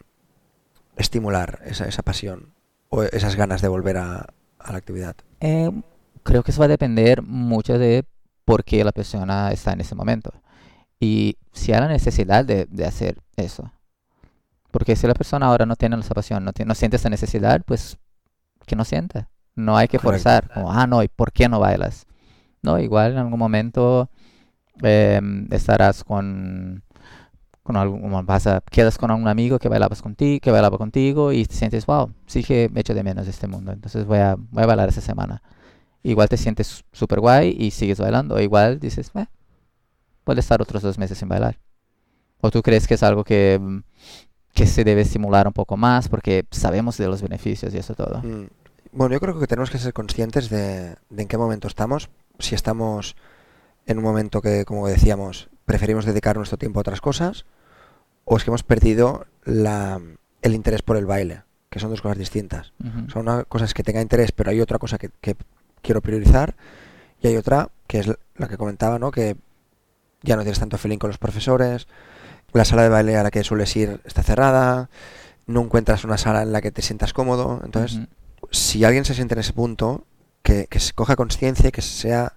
estimular 0.97 1.59
esa, 1.65 1.87
esa 1.87 2.03
pasión 2.03 2.53
o 2.89 3.03
esas 3.03 3.35
ganas 3.35 3.61
de 3.61 3.67
volver 3.67 3.97
a, 3.97 4.27
a 4.59 4.71
la 4.71 4.77
actividad? 4.77 5.15
Eh, 5.39 5.71
creo 6.23 6.43
que 6.43 6.51
eso 6.51 6.59
va 6.59 6.65
a 6.65 6.69
depender 6.69 7.21
mucho 7.21 7.77
de 7.77 8.05
por 8.45 8.63
qué 8.63 8.83
la 8.83 8.91
persona 8.91 9.51
está 9.51 9.73
en 9.73 9.81
ese 9.81 9.95
momento. 9.95 10.33
Y 10.99 11.37
si 11.53 11.71
hay 11.71 11.81
la 11.81 11.87
necesidad 11.87 12.45
de, 12.45 12.65
de 12.65 12.85
hacer 12.85 13.17
eso. 13.35 13.71
Porque 14.71 14.95
si 14.95 15.07
la 15.07 15.13
persona 15.13 15.47
ahora 15.47 15.65
no 15.65 15.75
tiene 15.75 15.97
esa 15.99 16.13
pasión, 16.13 16.43
no, 16.45 16.53
tiene- 16.53 16.69
no 16.69 16.75
siente 16.75 16.97
esa 16.97 17.09
necesidad, 17.09 17.61
pues 17.65 17.97
que 18.67 18.75
no 18.75 18.85
sienta. 18.85 19.29
No 19.55 19.77
hay 19.77 19.87
que 19.87 19.97
Correcto. 19.97 20.23
forzar. 20.23 20.49
Como, 20.53 20.71
ah, 20.71 20.87
no, 20.87 21.03
¿y 21.03 21.07
por 21.07 21.31
qué 21.31 21.49
no 21.49 21.59
bailas? 21.59 22.05
No, 22.61 22.79
igual 22.79 23.13
en 23.13 23.19
algún 23.19 23.39
momento 23.39 24.09
em, 24.83 25.47
estarás 25.51 26.03
con, 26.03 26.83
con 27.63 27.77
algún, 27.77 28.25
vas 28.25 28.47
a, 28.47 28.61
quedas 28.71 28.97
con 28.97 29.11
algún 29.11 29.27
amigo 29.27 29.59
que 29.59 29.69
bailabas 29.69 30.01
contigo, 30.01 30.39
que 30.41 30.51
bailaba 30.51 30.77
contigo 30.77 31.31
y 31.33 31.45
te 31.45 31.55
sientes, 31.55 31.85
wow, 31.85 32.11
sí 32.27 32.43
que 32.43 32.69
me 32.71 32.81
echo 32.81 32.93
de 32.93 33.03
menos 33.03 33.27
este 33.27 33.47
mundo. 33.47 33.71
Entonces 33.71 34.05
voy 34.05 34.19
a, 34.19 34.35
voy 34.37 34.63
a 34.63 34.67
bailar 34.67 34.89
esa 34.89 35.01
semana. 35.01 35.41
Igual 36.03 36.29
te 36.29 36.37
sientes 36.37 36.85
súper 36.93 37.19
guay 37.19 37.55
y 37.59 37.71
sigues 37.71 37.99
bailando. 37.99 38.35
O 38.35 38.39
igual 38.39 38.79
dices, 38.79 39.11
eh, 39.15 39.27
puedes 40.23 40.45
estar 40.45 40.61
otros 40.61 40.81
dos 40.83 40.97
meses 40.97 41.17
sin 41.17 41.29
bailar. 41.29 41.57
¿O 42.41 42.51
tú 42.51 42.61
crees 42.63 42.87
que 42.87 42.95
es 42.95 43.03
algo 43.03 43.23
que, 43.23 43.59
que 44.53 44.65
se 44.67 44.83
debe 44.83 45.01
estimular 45.01 45.47
un 45.47 45.53
poco 45.53 45.77
más 45.77 46.09
porque 46.09 46.45
sabemos 46.51 46.97
de 46.97 47.07
los 47.07 47.21
beneficios 47.21 47.73
y 47.73 47.77
eso 47.77 47.93
todo? 47.95 48.21
Mm, 48.23 48.47
Bueno, 48.91 49.13
yo 49.13 49.19
creo 49.19 49.39
que 49.39 49.47
tenemos 49.47 49.69
que 49.69 49.77
ser 49.77 49.93
conscientes 49.93 50.49
de, 50.49 50.95
de 51.09 51.21
en 51.21 51.27
qué 51.27 51.37
momento 51.37 51.67
estamos. 51.67 52.09
Si 52.39 52.55
estamos 52.55 53.15
en 53.85 53.97
un 53.99 54.03
momento 54.03 54.41
que, 54.41 54.65
como 54.65 54.87
decíamos, 54.87 55.49
preferimos 55.65 56.05
dedicar 56.05 56.35
nuestro 56.37 56.57
tiempo 56.57 56.79
a 56.79 56.81
otras 56.81 56.99
cosas, 57.01 57.45
o 58.25 58.37
es 58.37 58.43
que 58.43 58.49
hemos 58.49 58.63
perdido 58.63 59.25
la, 59.43 59.99
el 60.41 60.55
interés 60.55 60.81
por 60.81 60.97
el 60.97 61.05
baile, 61.05 61.43
que 61.69 61.79
son 61.79 61.89
dos 61.91 62.01
cosas 62.01 62.17
distintas. 62.17 62.73
Ujú. 62.83 63.09
Son 63.11 63.21
una 63.27 63.43
cosa 63.43 63.65
es 63.65 63.73
que 63.73 63.83
tenga 63.83 64.01
interés, 64.01 64.31
pero 64.31 64.49
hay 64.51 64.59
otra 64.61 64.79
cosa 64.79 64.97
que, 64.97 65.09
que 65.21 65.35
quiero 65.81 66.01
priorizar, 66.01 66.55
y 67.21 67.27
hay 67.27 67.37
otra 67.37 67.69
que 67.87 67.99
es 67.99 68.07
la- 68.07 68.17
la 68.35 68.47
que 68.47 68.57
comentaba, 68.57 68.97
¿no? 68.99 69.11
Que 69.11 69.35
ya 70.23 70.35
no 70.35 70.41
tienes 70.43 70.59
tanto 70.59 70.77
feeling 70.77 70.97
con 70.97 71.09
los 71.09 71.17
profesores, 71.17 71.87
la 72.53 72.65
sala 72.65 72.83
de 72.83 72.89
baile 72.89 73.17
a 73.17 73.23
la 73.23 73.31
que 73.31 73.43
sueles 73.43 73.75
ir 73.75 74.01
está 74.05 74.23
cerrada, 74.23 74.89
no 75.47 75.61
encuentras 75.61 76.03
una 76.03 76.17
sala 76.17 76.43
en 76.43 76.51
la 76.51 76.61
que 76.61 76.71
te 76.71 76.81
sientas 76.81 77.13
cómodo, 77.13 77.61
entonces 77.63 77.99
si 78.51 78.83
alguien 78.83 79.05
se 79.05 79.13
siente 79.13 79.35
en 79.35 79.39
ese 79.39 79.53
punto, 79.53 80.05
que, 80.41 80.67
que 80.67 80.79
se 80.79 80.93
coja 80.93 81.15
conciencia 81.15 81.69
y 81.69 81.71
que 81.71 81.81
sea 81.81 82.33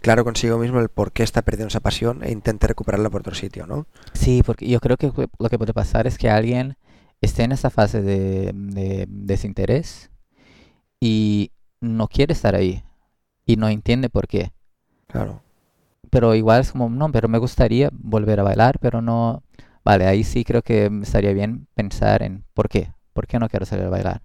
claro 0.00 0.24
consigo 0.24 0.58
mismo 0.58 0.80
el 0.80 0.88
por 0.88 1.12
qué 1.12 1.22
está 1.22 1.42
perdiendo 1.42 1.68
esa 1.68 1.80
pasión 1.80 2.22
e 2.24 2.32
intente 2.32 2.66
recuperarla 2.66 3.10
por 3.10 3.20
otro 3.20 3.34
sitio, 3.34 3.66
¿no? 3.66 3.86
Sí, 4.14 4.42
porque 4.44 4.66
yo 4.66 4.80
creo 4.80 4.96
que 4.96 5.12
lo 5.38 5.48
que 5.48 5.58
puede 5.58 5.74
pasar 5.74 6.06
es 6.06 6.18
que 6.18 6.30
alguien 6.30 6.76
esté 7.20 7.42
en 7.44 7.52
esa 7.52 7.70
fase 7.70 8.00
de, 8.00 8.52
de 8.54 9.06
desinterés 9.08 10.10
y 10.98 11.52
no 11.80 12.08
quiere 12.08 12.32
estar 12.32 12.54
ahí 12.54 12.82
y 13.44 13.56
no 13.56 13.68
entiende 13.68 14.08
por 14.08 14.26
qué. 14.26 14.52
Claro. 15.06 15.42
Pero 16.10 16.34
igual 16.34 16.60
es 16.60 16.72
como, 16.72 16.88
no, 16.90 17.10
pero 17.12 17.28
me 17.28 17.38
gustaría 17.38 17.90
volver 17.92 18.40
a 18.40 18.42
bailar, 18.44 18.78
pero 18.80 19.00
no... 19.00 19.42
Vale, 19.84 20.06
ahí 20.06 20.24
sí 20.24 20.44
creo 20.44 20.62
que 20.62 20.90
estaría 21.02 21.32
bien 21.32 21.66
pensar 21.74 22.22
en 22.22 22.44
por 22.54 22.68
qué. 22.68 22.92
¿Por 23.12 23.26
qué 23.26 23.38
no 23.38 23.48
quiero 23.48 23.64
salir 23.66 23.86
a 23.86 23.90
bailar? 23.90 24.22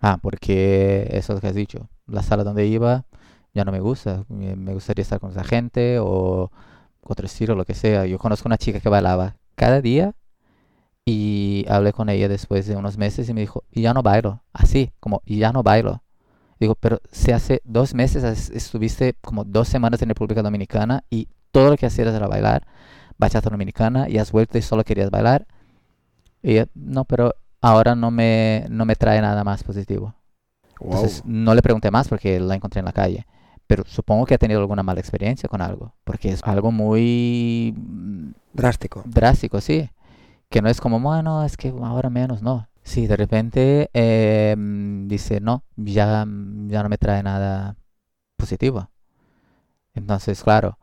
Ah, 0.00 0.18
porque 0.20 1.08
eso 1.12 1.38
que 1.40 1.48
has 1.48 1.54
dicho. 1.54 1.88
La 2.06 2.22
sala 2.22 2.44
donde 2.44 2.66
iba 2.66 3.04
ya 3.54 3.64
no 3.64 3.72
me 3.72 3.80
gusta. 3.80 4.24
Me 4.28 4.56
me 4.56 4.74
gustaría 4.74 5.02
estar 5.02 5.20
con 5.20 5.30
esa 5.30 5.44
gente 5.44 5.98
o 6.00 6.50
otro 7.02 7.26
estilo, 7.26 7.54
lo 7.54 7.64
que 7.64 7.74
sea. 7.74 8.06
Yo 8.06 8.18
conozco 8.18 8.48
una 8.48 8.58
chica 8.58 8.80
que 8.80 8.88
bailaba 8.88 9.36
cada 9.56 9.80
día 9.80 10.14
y 11.04 11.64
hablé 11.68 11.92
con 11.92 12.08
ella 12.08 12.28
después 12.28 12.66
de 12.66 12.76
unos 12.76 12.96
meses 12.98 13.28
y 13.28 13.34
me 13.34 13.40
dijo, 13.40 13.64
y 13.70 13.82
ya 13.82 13.94
no 13.94 14.02
bailo. 14.02 14.42
Así, 14.52 14.92
como, 15.00 15.22
y 15.24 15.38
ya 15.38 15.52
no 15.52 15.62
bailo. 15.62 16.01
Digo, 16.62 16.76
pero 16.76 17.00
si 17.10 17.32
hace 17.32 17.60
dos 17.64 17.92
meses 17.92 18.22
estuviste 18.50 19.16
como 19.20 19.42
dos 19.42 19.66
semanas 19.66 20.00
en 20.00 20.08
República 20.10 20.42
Dominicana 20.42 21.02
y 21.10 21.26
todo 21.50 21.70
lo 21.70 21.76
que 21.76 21.86
hacías 21.86 22.14
era 22.14 22.28
bailar, 22.28 22.68
bachata 23.18 23.50
dominicana, 23.50 24.08
y 24.08 24.18
has 24.18 24.30
vuelto 24.30 24.58
y 24.58 24.62
solo 24.62 24.84
querías 24.84 25.10
bailar. 25.10 25.48
Y 26.40 26.52
ella, 26.52 26.68
no, 26.76 27.04
pero 27.04 27.34
ahora 27.60 27.96
no 27.96 28.12
me, 28.12 28.64
no 28.70 28.84
me 28.84 28.94
trae 28.94 29.20
nada 29.20 29.42
más 29.42 29.64
positivo. 29.64 30.14
Wow. 30.78 30.92
Entonces 30.92 31.24
no 31.24 31.52
le 31.52 31.62
pregunté 31.62 31.90
más 31.90 32.06
porque 32.06 32.38
la 32.38 32.54
encontré 32.54 32.78
en 32.78 32.84
la 32.84 32.92
calle. 32.92 33.26
Pero 33.66 33.82
supongo 33.84 34.24
que 34.24 34.34
ha 34.34 34.38
tenido 34.38 34.60
alguna 34.60 34.84
mala 34.84 35.00
experiencia 35.00 35.48
con 35.48 35.62
algo. 35.62 35.96
Porque 36.04 36.30
es 36.30 36.44
algo 36.44 36.70
muy 36.70 37.74
Drástico. 38.52 39.02
drástico, 39.04 39.60
sí. 39.60 39.90
Que 40.48 40.62
no 40.62 40.68
es 40.68 40.80
como, 40.80 41.00
bueno, 41.00 41.42
es 41.44 41.56
que 41.56 41.74
ahora 41.82 42.08
menos, 42.08 42.40
no. 42.40 42.68
Sí, 42.82 43.06
de 43.06 43.16
repente 43.16 43.90
eh, 43.94 44.56
dice, 45.06 45.40
no, 45.40 45.64
ya, 45.76 46.26
ya 46.66 46.82
no 46.82 46.88
me 46.88 46.98
trae 46.98 47.22
nada 47.22 47.76
positivo. 48.36 48.90
Entonces, 49.94 50.42
claro, 50.42 50.78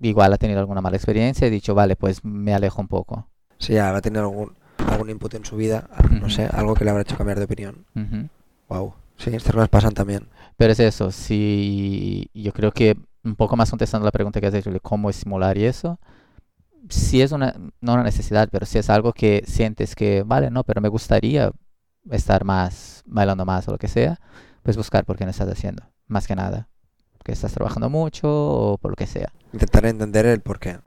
igual 0.00 0.32
ha 0.32 0.38
tenido 0.38 0.60
alguna 0.60 0.80
mala 0.80 0.96
experiencia 0.96 1.46
y 1.46 1.48
ha 1.48 1.52
dicho, 1.52 1.74
vale, 1.74 1.96
pues 1.96 2.24
me 2.24 2.54
alejo 2.54 2.80
un 2.80 2.88
poco. 2.88 3.28
Sí, 3.58 3.76
a 3.76 4.00
tener 4.00 4.22
algún, 4.22 4.56
algún 4.88 5.10
input 5.10 5.34
en 5.34 5.44
su 5.44 5.56
vida, 5.56 5.88
no 6.10 6.30
sé, 6.30 6.46
algo 6.46 6.74
que 6.74 6.84
le 6.84 6.90
habrá 6.90 7.02
hecho 7.02 7.16
cambiar 7.16 7.38
de 7.38 7.44
opinión. 7.44 7.84
Wow. 8.68 8.94
Sí, 9.16 9.30
estas 9.34 9.52
cosas 9.52 9.68
pasan 9.68 9.92
también. 9.92 10.28
Pero 10.56 10.72
es 10.72 10.80
eso, 10.80 11.10
sí, 11.10 12.30
yo 12.34 12.52
creo 12.52 12.72
que 12.72 12.96
un 13.22 13.36
poco 13.36 13.56
más 13.56 13.70
contestando 13.70 14.06
la 14.06 14.12
pregunta 14.12 14.40
que 14.40 14.46
has 14.46 14.54
hecho 14.54 14.70
de 14.70 14.80
cómo 14.80 15.10
estimular 15.10 15.56
y 15.58 15.66
eso, 15.66 16.00
si 16.90 17.22
es 17.22 17.32
una, 17.32 17.54
no 17.80 17.94
una 17.94 18.02
necesidad, 18.02 18.48
pero 18.50 18.66
si 18.66 18.78
es 18.78 18.90
algo 18.90 19.12
que 19.12 19.42
sientes 19.46 19.94
que, 19.94 20.22
vale, 20.22 20.50
no, 20.50 20.64
pero 20.64 20.80
me 20.80 20.88
gustaría 20.88 21.50
estar 22.10 22.44
más, 22.44 23.02
bailando 23.06 23.44
más 23.44 23.68
o 23.68 23.72
lo 23.72 23.78
que 23.78 23.88
sea, 23.88 24.18
pues 24.62 24.76
buscar 24.76 25.04
por 25.04 25.16
qué 25.16 25.24
no 25.24 25.30
estás 25.30 25.48
haciendo, 25.48 25.84
más 26.06 26.26
que 26.26 26.36
nada, 26.36 26.68
que 27.24 27.32
estás 27.32 27.52
trabajando 27.52 27.88
mucho 27.90 28.28
o 28.28 28.78
por 28.78 28.92
lo 28.92 28.96
que 28.96 29.06
sea. 29.06 29.32
Intentar 29.52 29.86
entender 29.86 30.26
el 30.26 30.40
por 30.40 30.58
qué. 30.58 30.78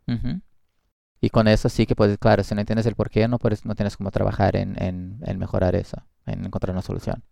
Y 1.22 1.30
con 1.30 1.48
eso 1.48 1.70
sí 1.70 1.86
que 1.86 1.96
puedes, 1.96 2.18
claro, 2.18 2.44
si 2.44 2.54
no 2.54 2.62
entiendes 2.62 2.86
el 2.86 2.96
por 2.96 3.10
qué, 3.10 3.28
no, 3.28 3.40
puedes, 3.40 3.66
no 3.66 3.76
tienes 3.76 3.96
cómo 3.96 4.12
trabajar 4.12 4.56
en, 4.56 4.82
en, 4.82 5.20
en 5.26 5.40
mejorar 5.40 5.76
eso, 5.76 6.04
en 6.26 6.46
encontrar 6.46 6.74
una 6.74 6.82
solución. 6.82 7.24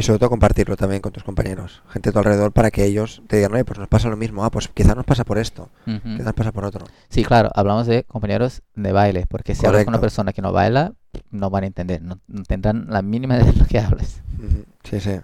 Y 0.00 0.02
sobre 0.02 0.18
todo 0.18 0.30
compartirlo 0.30 0.78
también 0.78 1.02
con 1.02 1.12
tus 1.12 1.22
compañeros, 1.22 1.82
gente 1.90 2.08
a 2.08 2.12
tu 2.12 2.18
alrededor, 2.20 2.52
para 2.52 2.70
que 2.70 2.86
ellos 2.86 3.20
te 3.26 3.36
digan, 3.36 3.52
oye, 3.52 3.66
pues 3.66 3.78
nos 3.78 3.86
pasa 3.86 4.08
lo 4.08 4.16
mismo, 4.16 4.42
ah, 4.46 4.50
pues 4.50 4.66
quizás 4.68 4.96
nos 4.96 5.04
pasa 5.04 5.24
por 5.24 5.36
esto, 5.36 5.68
Ujú. 5.86 6.00
quizás 6.00 6.24
nos 6.24 6.32
pasa 6.32 6.52
por 6.52 6.64
otro. 6.64 6.86
Sí, 7.10 7.22
claro, 7.22 7.50
hablamos 7.54 7.86
de 7.86 8.04
compañeros 8.04 8.62
de 8.74 8.92
baile, 8.92 9.26
porque 9.28 9.54
si 9.54 9.66
hablas 9.66 9.84
con 9.84 9.92
una 9.92 10.00
persona 10.00 10.32
que 10.32 10.40
no 10.40 10.52
baila, 10.52 10.94
no 11.30 11.50
van 11.50 11.64
a 11.64 11.66
entender, 11.66 12.00
no, 12.00 12.18
no 12.28 12.44
tendrán 12.44 12.86
la 12.88 13.02
mínima 13.02 13.36
idea 13.36 13.52
de 13.52 13.58
lo 13.58 13.66
que 13.66 13.78
hablas. 13.78 14.22
Ujú, 14.38 14.64
Sí, 14.84 15.00
sí. 15.00 15.20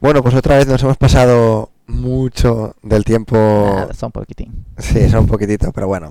Bueno, 0.00 0.20
pues 0.24 0.34
otra 0.34 0.56
vez 0.56 0.66
nos 0.66 0.82
hemos 0.82 0.96
pasado 0.96 1.70
mucho 1.86 2.74
del 2.82 3.04
tiempo. 3.04 3.36
Nada, 3.36 3.94
son 3.94 4.10
poquitín. 4.10 4.64
Sí, 4.78 5.08
son 5.08 5.20
un 5.20 5.26
poquitito, 5.28 5.70
pero 5.70 5.86
bueno. 5.86 6.10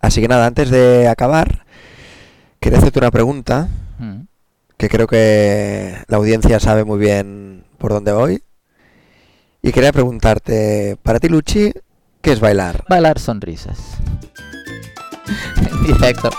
Así 0.00 0.20
que 0.20 0.26
nada, 0.26 0.46
antes 0.46 0.68
de 0.68 1.06
acabar, 1.06 1.64
quería 2.58 2.78
hacerte 2.80 2.98
una 2.98 3.12
pregunta 3.12 3.68
Mm. 4.00 4.27
Que 4.78 4.88
creo 4.88 5.06
que 5.06 5.98
la 6.06 6.16
audiencia 6.16 6.60
sabe 6.60 6.84
muy 6.84 6.98
bien 6.98 7.64
por 7.78 7.92
dónde 7.92 8.12
voy. 8.12 8.42
Y 9.60 9.72
quería 9.72 9.92
preguntarte, 9.92 10.96
para 11.02 11.18
ti, 11.18 11.28
Luchi, 11.28 11.72
¿qué 12.22 12.32
es 12.32 12.40
bailar? 12.40 12.84
Bailar 12.88 13.18
sonrisas. 13.18 13.78
directo. 15.86 16.30